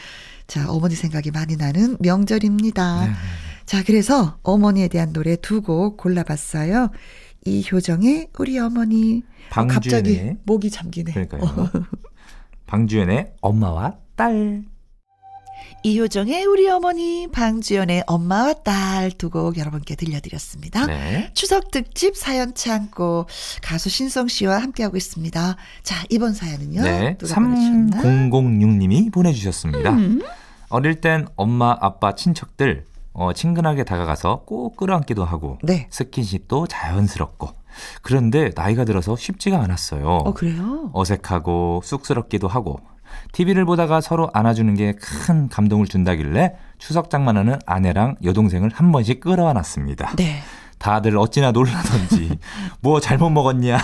자, 0.48 0.70
어머니 0.72 0.96
생각이 0.96 1.32
많이 1.32 1.56
나는 1.56 1.98
명절입니다. 2.00 3.06
네. 3.08 3.12
자, 3.66 3.84
그래서 3.84 4.38
어머니에 4.44 4.88
대한 4.88 5.14
노래 5.14 5.36
두 5.36 5.62
곡 5.62 5.98
골라봤어요. 5.98 6.90
이효정의 7.46 8.30
우리 8.38 8.60
어머니. 8.60 9.24
어, 9.56 9.68
갑자기 9.68 9.90
방주연의 10.16 10.38
목이 10.46 10.70
잠기네. 10.70 11.14
그러니까요. 11.14 11.70
방주연의 12.68 13.34
엄마와 13.42 13.98
딸. 14.16 14.64
이효정의 15.84 16.46
우리 16.46 16.70
어머니, 16.70 17.28
방주연의 17.32 18.04
엄마와 18.08 18.54
딸 18.64 19.12
두 19.12 19.30
곡 19.30 19.58
여러분께 19.58 19.96
들려드렸습니다. 19.96 20.86
네. 20.86 21.32
추석 21.34 21.72
특집 21.72 22.16
사연 22.16 22.54
창고 22.54 23.26
가수 23.62 23.90
신성 23.90 24.28
씨와 24.28 24.60
함께하고 24.62 24.96
있습니다. 24.98 25.56
자, 25.84 26.04
이번 26.10 26.34
사연은요. 26.34 26.82
네. 26.82 27.18
누가 27.18 27.36
보내주셨나? 27.36 28.02
3006님이 28.02 29.12
보내주셨습니다. 29.12 29.92
음. 29.92 30.22
어릴 30.70 31.02
땐 31.02 31.28
엄마, 31.36 31.76
아빠, 31.80 32.16
친척들 32.16 32.86
어, 33.14 33.32
친근하게 33.34 33.84
다가가서 33.84 34.44
꼭 34.46 34.76
끌어안기도 34.76 35.24
하고 35.26 35.60
네. 35.64 35.88
스킨십도 35.92 36.68
자연스럽고 36.68 37.50
그런데 38.02 38.52
나이가 38.56 38.86
들어서 38.86 39.16
쉽지가 39.16 39.60
않았어요. 39.62 40.06
어, 40.08 40.34
그래요? 40.34 40.90
어색하고 40.94 41.82
쑥스럽기도 41.84 42.48
하고 42.48 42.80
TV를 43.32 43.66
보다가 43.66 44.02
서로 44.02 44.30
안아주는 44.34 44.76
게 44.76 44.94
큰 45.00 45.50
감동을 45.50 45.88
준다길래 45.88 46.56
추석 46.78 47.10
장만하는 47.10 47.60
아내랑 47.66 48.16
여동생을 48.24 48.72
한 48.74 48.92
번씩 48.92 49.20
끌어안았습니다. 49.22 50.16
네. 50.18 50.42
다들 50.80 51.18
어찌나 51.18 51.52
놀라던지 51.52 52.38
뭐 52.82 53.00
잘못 53.00 53.30
먹었냐 53.30 53.78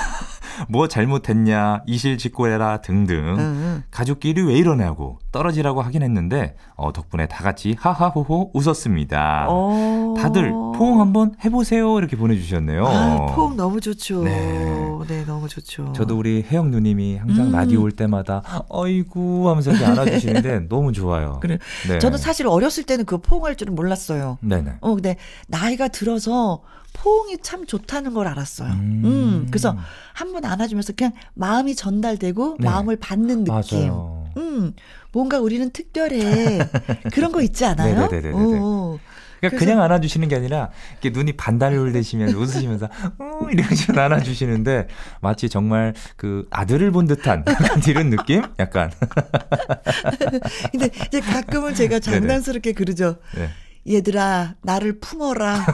뭐 0.68 0.88
잘못했냐 0.88 1.84
이실직고해라 1.86 2.82
등등 2.82 3.36
응. 3.38 3.84
가족끼리 3.92 4.42
왜 4.42 4.56
이러냐고 4.56 5.20
떨어지라고 5.32 5.82
하긴 5.82 6.04
했는데 6.04 6.56
어, 6.76 6.92
덕분에 6.92 7.28
다 7.28 7.44
같이 7.44 7.76
하하호호 7.80 8.52
웃었습니다. 8.54 9.48
어. 9.50 10.16
다들 10.18 10.52
포옹 10.52 11.00
한번 11.02 11.36
해보세요 11.44 11.98
이렇게 11.98 12.16
보내주셨네요. 12.16 12.86
아, 12.86 13.26
포옹 13.36 13.56
너무 13.56 13.80
좋죠. 13.80 14.24
네. 14.24 14.80
네, 15.08 15.26
너무 15.26 15.48
좋죠. 15.48 15.94
저도 15.94 16.18
우리 16.18 16.46
혜영 16.50 16.72
누님이 16.72 17.18
항상 17.18 17.48
음. 17.48 17.52
라디오 17.52 17.82
올 17.82 17.92
때마다 17.92 18.42
어이구 18.70 19.50
하면서 19.50 19.72
이렇게 19.72 19.86
안아주시는데 19.86 20.60
너무 20.70 20.92
좋아요. 20.92 21.40
그래. 21.42 21.58
네. 21.88 22.00
저는 22.00 22.18
사실 22.18 22.48
어렸을 22.48 22.84
때는 22.84 23.06
그 23.06 23.18
포옹할 23.18 23.56
줄은 23.56 23.76
몰랐어요. 23.76 24.38
네네. 24.42 24.74
어, 24.82 24.94
근데 24.94 25.16
나이가 25.48 25.88
들어서 25.88 26.62
포옹이 26.94 27.38
참 27.42 27.66
좋다는 27.66 28.14
걸 28.14 28.28
알았어요. 28.28 28.70
음. 28.74 29.02
음, 29.06 29.48
그래서 29.50 29.78
한 30.14 30.32
번 30.34 30.44
안아주면서 30.46 30.94
그냥 30.98 31.14
마음이 31.34 31.76
전달되고 31.76 32.58
네. 32.60 32.66
마음을 32.68 32.96
받는 32.98 33.46
느낌. 33.46 33.54
맞아요. 33.80 34.30
음, 34.38 34.74
뭔가 35.12 35.40
우리는 35.40 35.70
특별해. 35.72 36.60
그런 37.14 37.32
거 37.32 37.42
있지 37.42 37.66
않아요? 37.66 37.96
네네네네네. 38.08 38.34
어, 38.36 39.00
그러니까 39.40 39.58
그래서- 39.58 39.58
그냥 39.58 39.82
안아주시는 39.82 40.28
게 40.28 40.36
아니라 40.36 40.70
이렇게 41.02 41.10
눈이 41.18 41.34
반달울 41.38 41.94
되시면 41.94 42.30
웃으시면서 42.36 42.90
어 43.20 43.48
이러시면 43.50 43.98
안아주시는데 43.98 44.88
마치 45.22 45.48
정말 45.50 45.94
그 46.18 46.46
아들을 46.52 46.92
본 46.92 47.08
듯한 47.08 47.46
약간 47.48 47.82
이런 47.88 48.10
느낌? 48.10 48.44
약간 48.60 48.92
근데 50.72 50.90
이제 51.08 51.20
가끔은 51.22 51.74
제가 51.74 52.00
네네. 52.00 52.20
장난스럽게 52.20 52.74
그러죠. 52.74 53.16
네. 53.36 53.50
얘들아, 53.88 54.56
나를 54.62 55.00
품어라. 55.00 55.66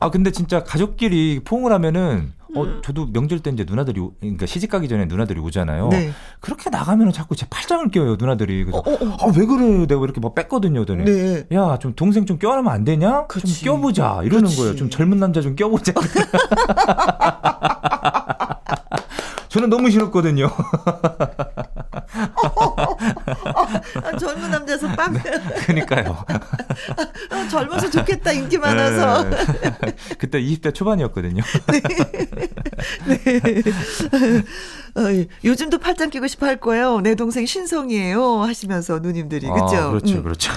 아 0.00 0.10
근데 0.10 0.30
진짜 0.30 0.62
가족끼리 0.62 1.40
포옹을 1.44 1.72
하면은 1.72 2.32
음. 2.50 2.56
어 2.56 2.80
저도 2.82 3.06
명절 3.12 3.40
때 3.40 3.50
이제 3.50 3.64
누나들이 3.68 4.00
오- 4.00 4.14
그러니까 4.20 4.46
시집 4.46 4.70
가기 4.70 4.88
전에 4.88 5.06
누나들이 5.06 5.40
오잖아요. 5.40 5.88
네. 5.88 6.12
그렇게 6.40 6.70
나가면은 6.70 7.12
자꾸 7.12 7.34
제 7.34 7.46
팔짱을 7.50 7.88
껴요 7.90 8.14
누나들이. 8.16 8.64
그래서 8.64 8.78
어, 8.78 8.82
어, 8.90 8.94
어. 8.94 9.16
아왜 9.22 9.44
그래 9.44 9.86
내가 9.86 10.00
이렇게 10.02 10.20
막 10.20 10.34
뺐거든요. 10.36 10.80
그더니 10.80 11.04
네. 11.04 11.46
야좀 11.52 11.94
동생 11.96 12.24
좀 12.26 12.38
껴라면 12.38 12.72
안 12.72 12.84
되냐? 12.84 13.26
그치. 13.26 13.64
좀 13.64 13.74
껴보자 13.76 14.20
이러는 14.22 14.44
그치. 14.44 14.56
거예요. 14.56 14.76
좀 14.76 14.88
젊은 14.88 15.18
남자 15.18 15.40
좀 15.40 15.56
껴보자. 15.56 15.92
저는 19.48 19.68
너무 19.70 19.90
싫었거든요. 19.90 20.48
아, 24.02 24.16
젊은 24.16 24.50
남자에서 24.50 24.88
빵. 24.88 25.14
그러니까요. 25.66 26.24
어, 26.28 27.48
젊어서 27.50 27.90
좋겠다, 27.90 28.32
인기 28.32 28.58
많아서. 28.58 29.24
네. 29.28 29.38
그때 30.18 30.40
20대 30.40 30.74
초반이었거든요. 30.74 31.42
어, 34.94 35.26
요즘도 35.44 35.78
팔짱 35.78 36.10
끼고 36.10 36.26
싶어 36.26 36.46
할 36.46 36.56
거예요. 36.56 37.00
내 37.00 37.14
동생 37.14 37.46
신성이에요. 37.46 38.42
하시면서 38.42 38.98
누님들이. 39.00 39.46
그죠? 39.46 39.76
아, 39.76 39.90
그렇죠, 39.90 40.14
음. 40.16 40.22
그렇죠. 40.22 40.52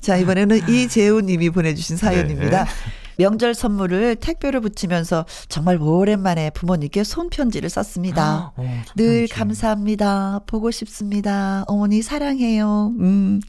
자, 0.00 0.16
이번에는 0.16 0.68
이재훈 0.68 1.26
님이 1.26 1.50
보내주신 1.50 1.96
사연입니다. 1.96 2.64
네. 2.64 2.70
명절 3.16 3.54
선물을 3.54 4.16
택배로 4.16 4.60
붙이면서 4.60 5.26
정말 5.48 5.80
오랜만에 5.80 6.50
부모님께 6.50 7.04
손편지를 7.04 7.68
썼습니다. 7.68 8.52
어, 8.56 8.82
늘. 8.96 9.28
감사합니다. 9.28 10.40
보고 10.46 10.70
싶습니다. 10.70 11.64
어머니 11.66 12.02
사랑해요. 12.02 12.92
음. 12.98 13.40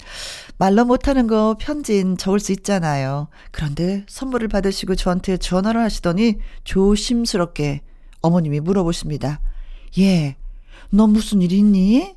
말로 0.57 0.86
못하는 0.86 1.28
거 1.28 1.55
편지는 1.59 2.18
적을 2.18 2.39
수 2.39 2.51
있잖아요. 2.51 3.28
그런데 3.51 4.05
선물을 4.07 4.47
받으시고 4.47 4.95
저한테 4.95 5.38
전화를 5.38 5.82
하시더니 5.82 6.38
조심스럽게 6.64 7.82
어머님이 8.22 8.59
물어보십니다. 8.61 9.39
예, 9.99 10.36
너 10.89 11.07
무슨 11.07 11.41
일 11.41 11.51
있니? 11.51 12.16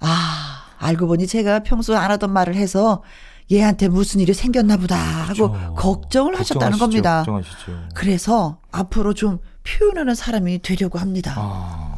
아, 0.00 0.64
알고 0.78 1.06
보니 1.06 1.26
제가 1.26 1.60
평소 1.60 1.96
안 1.96 2.10
하던 2.10 2.32
말을 2.32 2.54
해서 2.54 3.02
얘한테 3.52 3.88
무슨 3.88 4.20
일이 4.20 4.32
생겼나 4.32 4.76
보다 4.76 4.96
하고 4.96 5.50
그렇죠. 5.50 5.74
걱정을 5.74 6.38
하셨다는 6.38 6.78
걱정하시죠, 6.78 6.78
겁니다. 6.78 7.18
걱정하시죠. 7.24 7.88
그래서 7.94 8.58
앞으로 8.70 9.12
좀 9.14 9.38
표현하는 9.64 10.14
사람이 10.14 10.60
되려고 10.62 10.98
합니다. 10.98 11.34
아, 11.36 11.96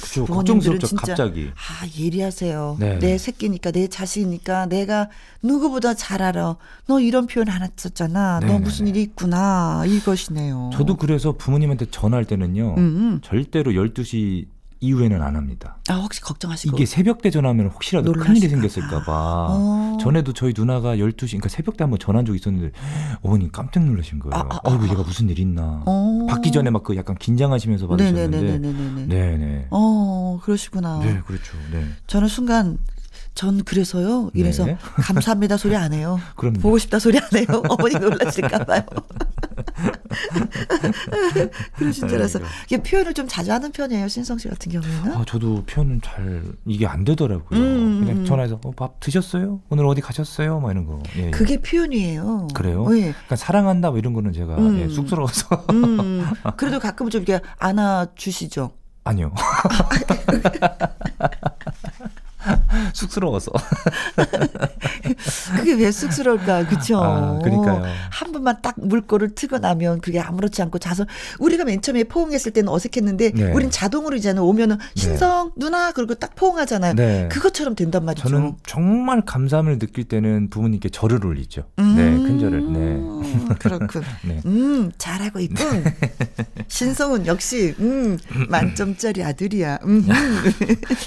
그죠. 0.00 0.24
부모님들은 0.24 0.78
걱정스럽죠, 0.78 0.86
진짜 0.86 1.06
갑자기. 1.12 1.50
아, 1.54 1.86
예리하세요. 2.00 2.76
네. 2.80 2.98
내 2.98 3.18
새끼니까, 3.18 3.70
내 3.70 3.86
자식이니까 3.88 4.66
내가 4.66 5.08
누구보다 5.42 5.94
잘 5.94 6.22
알아. 6.22 6.56
너 6.86 6.98
이런 7.00 7.26
표현 7.26 7.48
안 7.48 7.62
했었잖아. 7.62 8.40
너 8.40 8.46
네네네. 8.46 8.64
무슨 8.64 8.88
일이 8.88 9.02
있구나. 9.02 9.84
이것이네요. 9.86 10.70
저도 10.72 10.96
그래서 10.96 11.32
부모님한테 11.32 11.90
전화할 11.90 12.24
때는요. 12.24 12.74
음, 12.76 12.78
음. 12.78 13.20
절대로 13.22 13.72
12시 13.72 14.46
이후에는 14.80 15.20
안 15.22 15.36
합니다. 15.36 15.76
아, 15.88 15.94
혹시 15.96 16.20
걱정하시고. 16.22 16.76
이게 16.76 16.86
새벽 16.86 17.20
때 17.22 17.30
전화하면 17.30 17.66
혹시라도 17.68 18.12
놀라실까 18.12 18.32
큰일이 18.32 18.48
봐. 18.48 18.50
생겼을까 18.68 19.04
봐. 19.04 19.46
어. 19.50 19.98
전에도 20.00 20.32
저희 20.32 20.54
누나가 20.56 20.96
12시, 20.96 21.26
그러니까 21.32 21.48
새벽 21.50 21.76
때 21.76 21.84
한번 21.84 21.98
전화한 21.98 22.24
적이 22.24 22.38
있었는데, 22.38 22.72
어머니 23.22 23.52
깜짝 23.52 23.84
놀라신 23.84 24.18
거예요. 24.20 24.34
아, 24.34 24.46
아, 24.50 24.56
아, 24.64 24.70
어이구, 24.70 24.86
아. 24.86 24.88
얘가 24.88 25.02
무슨 25.02 25.28
일 25.28 25.38
있나. 25.38 25.82
어. 25.86 26.26
받기 26.28 26.50
전에 26.50 26.70
막 26.70 26.80
그 26.82 26.96
약간 26.96 27.14
긴장하시면서 27.16 27.86
받으셨는데. 27.88 28.40
네네네네네네. 28.40 29.06
네네. 29.06 29.66
어, 29.70 30.40
그러시구나. 30.42 30.98
네, 31.00 31.20
그렇죠. 31.26 31.58
네. 31.70 31.84
저는 32.06 32.26
순간, 32.28 32.78
전 33.34 33.62
그래서요. 33.64 34.30
이래서 34.34 34.64
네. 34.64 34.76
감사합니다 34.96 35.56
소리 35.56 35.76
안 35.76 35.92
해요. 35.92 36.18
그럼요. 36.36 36.58
보고 36.60 36.78
싶다 36.78 36.98
소리 36.98 37.18
안 37.18 37.24
해요. 37.36 37.62
어머니 37.68 37.94
놀라실까 37.96 38.64
봐요. 38.64 38.82
그러신 41.76 42.08
줄 42.08 42.18
알아서. 42.18 42.40
이게 42.66 42.82
표현을 42.82 43.14
좀 43.14 43.26
자주 43.28 43.52
하는 43.52 43.70
편이에요. 43.72 44.08
신성 44.08 44.38
씨 44.38 44.48
같은 44.48 44.72
경우에는. 44.72 45.12
아, 45.12 45.24
저도 45.26 45.64
표현은 45.64 46.00
잘, 46.02 46.42
이게 46.66 46.86
안 46.86 47.04
되더라고요. 47.04 47.58
음, 47.58 48.00
그냥 48.00 48.18
음. 48.18 48.24
전화해서, 48.24 48.60
어, 48.64 48.70
밥 48.72 49.00
드셨어요? 49.00 49.60
오늘 49.68 49.86
어디 49.86 50.00
가셨어요? 50.00 50.60
막 50.60 50.70
이런 50.70 50.86
거. 50.86 51.00
예, 51.16 51.26
예. 51.26 51.30
그게 51.30 51.60
표현이에요. 51.60 52.48
그래요? 52.54 52.86
예. 52.96 53.12
그러니까 53.12 53.36
사랑한다 53.36 53.90
뭐 53.90 53.98
이런 53.98 54.12
거는 54.12 54.32
제가 54.32 54.56
음. 54.56 54.78
예, 54.80 54.88
쑥스러워서 54.88 55.66
음, 55.70 56.24
그래도 56.56 56.78
가끔은 56.78 57.10
좀 57.10 57.22
이렇게 57.22 57.44
안아주시죠. 57.58 58.70
아니요. 59.04 59.32
쑥스러워서. 62.94 63.52
그게 65.56 65.74
왜 65.74 65.90
쑥스러울까, 65.90 66.66
그쵸? 66.68 67.00
아, 67.02 67.38
그러니까요. 67.42 67.84
한 68.10 68.32
번만 68.32 68.62
딱 68.62 68.74
물꼬를 68.78 69.34
트고 69.34 69.58
나면 69.58 70.00
그게 70.00 70.20
아무렇지 70.20 70.62
않고 70.62 70.78
자서, 70.78 71.06
우리가 71.38 71.64
맨 71.64 71.80
처음에 71.82 72.04
포옹했을 72.04 72.52
때는 72.52 72.68
어색했는데, 72.68 73.32
네. 73.32 73.52
우린 73.52 73.70
자동으로 73.70 74.16
이제는 74.16 74.42
오면은, 74.42 74.78
신성, 74.94 75.52
누나, 75.56 75.92
그리고 75.92 76.14
딱 76.14 76.34
포옹하잖아요. 76.34 76.94
네. 76.94 77.28
그것처럼 77.30 77.74
된단 77.74 78.04
말이죠. 78.04 78.28
저는 78.28 78.54
정말 78.66 79.22
감사함을 79.22 79.78
느낄 79.78 80.04
때는 80.04 80.50
부모님께 80.50 80.88
절을 80.90 81.24
올리죠. 81.24 81.64
네, 81.76 81.84
큰 81.94 82.38
절을. 82.38 82.60
네. 82.72 82.78
음, 82.78 83.48
그렇군. 83.58 84.02
네. 84.24 84.40
음, 84.46 84.92
잘하고 84.98 85.40
있군. 85.40 85.84
신성은 86.68 87.26
역시, 87.26 87.74
음, 87.78 88.18
만점짜리 88.48 89.22
아들이야. 89.22 89.78
음, 89.84 90.06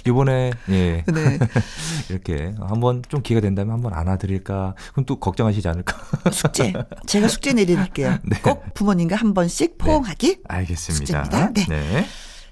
이번에 0.08 0.52
예. 0.70 1.04
네. 1.06 1.40
이렇게 2.10 2.54
한번 2.60 3.02
좀 3.10 3.22
기회가 3.22 3.42
된다면 3.42 3.74
한번 3.74 3.94
안아드릴까? 3.94 4.76
그럼 4.92 5.06
또 5.06 5.20
걱정하시지 5.20 5.68
않을까? 5.68 5.98
숙제. 6.32 6.74
제가 7.06 7.28
숙제 7.28 7.54
내릴게요. 7.54 8.18
네. 8.26 8.40
꼭 8.42 8.74
부모님과 8.74 9.16
한 9.16 9.34
번씩 9.34 9.78
포옹하기. 9.78 10.40
알겠습니다. 10.48 11.24
숙제입니다. 11.24 11.54
네. 11.54 11.66
네. 11.68 12.06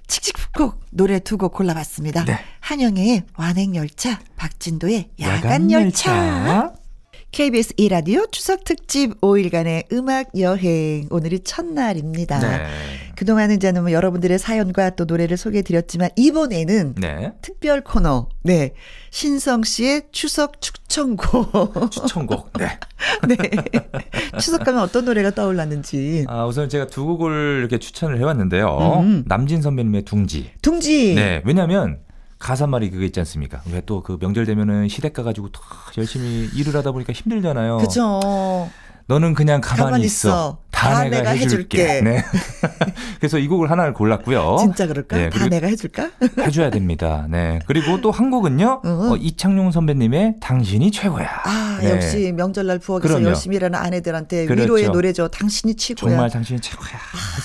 칙칙곡 0.08 0.82
노래 0.92 1.20
두 1.20 1.38
곡 1.38 1.54
골라봤습니다. 1.54 2.26
네. 2.26 2.38
한영의 2.60 3.24
완행열차, 3.38 4.20
박진도의 4.36 5.12
야간열차. 5.20 6.74
KBS 7.32 7.76
2라디오 7.76 8.30
추석 8.30 8.66
특집 8.66 9.20
5일간의 9.22 9.92
음악 9.94 10.38
여행. 10.38 11.08
오늘이 11.12 11.40
첫날입니다. 11.46 12.40
네. 12.40 12.68
그동안은 13.22 13.60
저는 13.60 13.84
뭐 13.84 13.92
여러분들의 13.92 14.40
사연과 14.40 14.96
또 14.96 15.06
노래를 15.06 15.38
소개해 15.38 15.62
드렸지만 15.62 16.10
이번에는 16.16 16.96
네. 16.96 17.32
특별 17.44 17.82
코너. 17.82 18.30
네. 18.42 18.74
신성 19.12 19.62
씨의 19.62 20.08
추석 20.12 20.60
추천곡. 20.60 21.92
추천곡. 21.92 22.52
네. 22.58 22.80
네. 23.30 23.38
추석 24.40 24.64
가면 24.64 24.82
어떤 24.82 25.06
노래가 25.06 25.30
떠올랐는지. 25.30 26.26
아, 26.30 26.48
우선 26.48 26.68
제가 26.68 26.88
두 26.88 27.06
곡을 27.06 27.58
이렇게 27.60 27.78
추천을 27.78 28.18
해 28.20 28.24
왔는데요. 28.24 29.02
음. 29.04 29.24
남진 29.28 29.62
선배님의 29.62 30.02
둥지. 30.06 30.54
둥지. 30.64 31.14
네. 31.14 31.44
왜냐면 31.46 32.00
가사 32.40 32.66
말이 32.66 32.90
그거 32.90 33.04
있지 33.06 33.20
않습니까? 33.20 33.62
왜 33.72 33.82
또 33.82 34.02
그 34.02 34.18
명절 34.20 34.48
되면은 34.48 34.88
시댁 34.88 35.14
가가지고 35.14 35.50
더 35.52 35.62
열심히 36.00 36.50
일을 36.56 36.76
하다 36.76 36.92
보니까 36.92 37.14
힘들잖아요. 37.14 37.78
그죠. 37.78 38.68
너는 39.12 39.34
그냥 39.34 39.60
가만히, 39.60 39.84
가만히 39.86 40.06
있어. 40.06 40.30
있어. 40.30 40.58
다, 40.72 40.90
다 40.90 41.04
내가, 41.04 41.18
내가 41.18 41.30
해줄게. 41.32 41.84
해줄게. 41.84 42.02
네. 42.02 42.24
그래서 43.20 43.38
이 43.40 43.48
곡을 43.48 43.70
하나를 43.70 43.94
골랐고요. 43.94 44.56
진짜 44.62 44.88
그럴까? 44.88 45.18
네, 45.18 45.30
다 45.30 45.48
내가 45.50 45.68
해줄까? 45.68 46.12
해줘야 46.40 46.70
됩니다. 46.70 47.28
네. 47.30 47.60
그리고 47.68 48.00
또 48.00 48.12
한 48.12 48.32
곡은요. 48.32 48.82
응. 48.86 48.90
어, 49.12 49.16
이창용 49.18 49.72
선배님의 49.72 50.36
당신이 50.40 50.92
최고야. 50.92 51.28
아, 51.44 51.80
네. 51.82 51.92
역시 51.92 52.32
명절날 52.36 52.80
부엌에서 52.80 53.08
그럼요. 53.16 53.28
열심히 53.30 53.58
일하는 53.58 53.78
아내들한테 53.78 54.46
그렇죠. 54.46 54.64
위로의 54.64 54.90
노래죠. 54.90 55.28
당신이 55.28 55.76
최고야. 55.76 56.10
정말 56.12 56.30
당신이 56.30 56.62
최고야. 56.62 56.90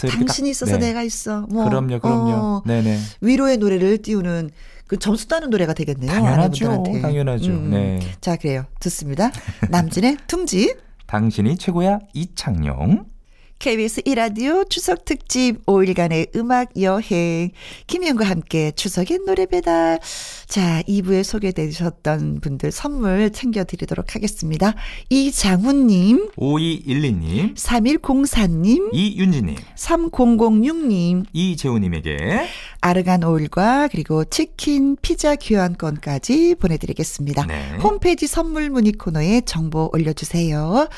이렇게 0.05 0.17
당신이 0.19 0.49
딱- 0.49 0.51
있어서 0.51 0.79
네. 0.79 0.87
내가 0.87 1.03
있어. 1.03 1.47
뭐. 1.51 1.69
그럼요, 1.69 1.99
그럼요. 1.99 2.31
어, 2.33 2.63
네네. 2.65 2.99
위로의 3.23 3.57
노래를 3.59 3.99
띄우는 4.03 4.51
그 4.87 4.99
점수 4.99 5.27
따는 5.27 5.51
노래가 5.51 5.75
되겠네요. 5.75 6.13
당연하죠. 6.13 6.67
아내분들한테. 6.69 7.03
당연하죠. 7.03 7.51
음. 7.51 7.71
네. 7.71 7.99
자, 8.21 8.37
그래요. 8.37 8.67
듣습니다. 8.79 9.33
남진의 9.69 10.19
tum지. 10.29 10.75
당신이 11.07 11.57
최고야 11.57 12.01
이창용. 12.15 13.16
KBS 13.59 14.03
이라디오 14.05 14.65
추석 14.65 15.05
특집 15.07 15.65
5일간의 15.65 16.37
음악 16.37 16.71
여행. 16.81 17.51
김희영과 17.87 18.27
함께 18.27 18.71
추석의 18.71 19.21
노래 19.27 19.47
배달. 19.47 19.99
자, 20.47 20.83
2부에 20.83 21.25
소개되셨던 21.25 22.41
분들 22.43 22.71
선물 22.71 23.33
챙겨드리도록 23.33 24.15
하겠습니다. 24.15 24.75
이장훈님, 25.09 26.31
5212님, 26.37 27.57
3104님, 27.57 28.91
이윤지님, 28.93 29.57
3006님, 29.75 31.25
이재우님에게 31.33 32.47
아르간 32.83 33.25
오일과 33.25 33.89
그리고 33.89 34.25
치킨 34.25 34.97
피자 35.01 35.35
교환권까지 35.35 36.57
보내드리겠습니다. 36.61 37.47
네. 37.47 37.79
홈페이지 37.83 38.27
선물 38.27 38.71
문의 38.71 38.93
코너에 38.93 39.41
정보 39.41 39.91
올려주세요. 39.93 40.89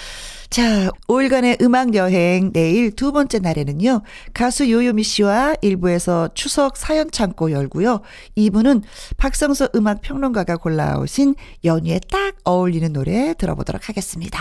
자, 0.50 0.90
5일간의 1.08 1.62
음악 1.62 1.94
여행 1.94 2.52
내일 2.52 2.90
두 2.90 3.12
번째 3.12 3.38
날에는요. 3.38 4.00
가수 4.32 4.70
요요미 4.70 5.02
씨와 5.02 5.56
일부에서 5.60 6.30
추석 6.34 6.78
사연 6.78 7.10
창고 7.10 7.52
열고요. 7.52 8.00
2부는 8.36 8.82
박성서 9.18 9.68
음악 9.74 10.00
평론가가 10.00 10.56
골라오신 10.56 11.34
연휴에 11.64 12.00
딱 12.10 12.34
어울리는 12.44 12.90
노래 12.92 13.34
들어보도록 13.34 13.90
하겠습니다. 13.90 14.40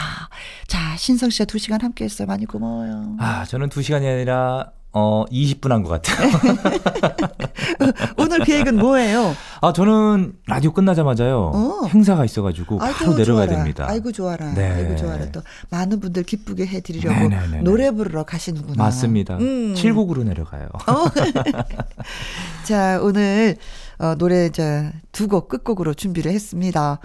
자, 0.67 0.95
신성 0.97 1.29
씨와 1.29 1.45
두 1.45 1.59
시간 1.59 1.81
함께 1.81 2.05
했어요. 2.05 2.25
많이 2.25 2.45
고마워요. 2.45 3.17
아, 3.19 3.43
저는 3.45 3.67
2시간이 3.69 4.05
아니라 4.11 4.71
어 4.93 5.25
20분 5.31 5.69
한 5.69 5.83
것 5.83 5.89
같아요. 5.89 6.31
오늘 8.17 8.39
계획은 8.43 8.77
뭐예요? 8.77 9.35
아, 9.61 9.71
저는 9.73 10.33
라디오 10.47 10.71
끝나자마자요. 10.73 11.51
어. 11.53 11.85
행사가 11.87 12.25
있어가지고 12.25 12.77
바로 12.79 13.13
내려가야 13.13 13.45
좋아라. 13.45 13.47
됩니다. 13.47 13.85
아이고 13.87 14.11
좋아라. 14.11 14.53
네. 14.53 14.71
아이고 14.71 14.95
좋아라. 14.95 15.29
또 15.31 15.41
많은 15.69 15.99
분들 15.99 16.23
기쁘게 16.23 16.65
해드리려고 16.65 17.13
네네네네. 17.19 17.61
노래 17.63 17.91
부르러 17.91 18.23
가시는구나. 18.23 18.81
맞습니다. 18.83 19.37
음. 19.37 19.73
7곡으로 19.75 20.23
내려가요. 20.23 20.67
어. 20.87 21.05
자 22.63 22.99
오늘 23.01 23.57
어, 23.99 24.15
노래 24.15 24.49
두 24.49 25.27
곡 25.27 25.49
끝곡으로 25.49 25.93
준비를 25.93 26.31
했습니다. 26.31 26.99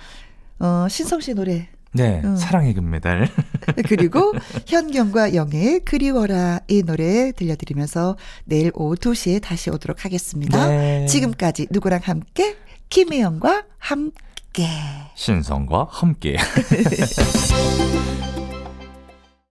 어, 0.60 0.86
신성 0.88 1.20
씨 1.20 1.34
노래 1.34 1.68
네, 1.92 2.20
음. 2.24 2.36
사랑의 2.36 2.74
금메달. 2.74 3.28
그리고 3.86 4.32
현경과 4.66 5.34
영의 5.34 5.80
그리워라 5.80 6.60
이 6.68 6.82
노래 6.82 7.32
들려드리면서 7.32 8.16
내일 8.44 8.70
오후 8.74 8.94
2시에 8.94 9.42
다시 9.42 9.70
오도록 9.70 10.04
하겠습니다. 10.04 10.68
네. 10.68 11.06
지금까지 11.06 11.68
누구랑 11.70 12.00
함께 12.02 12.56
김혜영과 12.88 13.64
함께. 13.78 14.68
신성과 15.14 15.88
함께. 15.90 16.36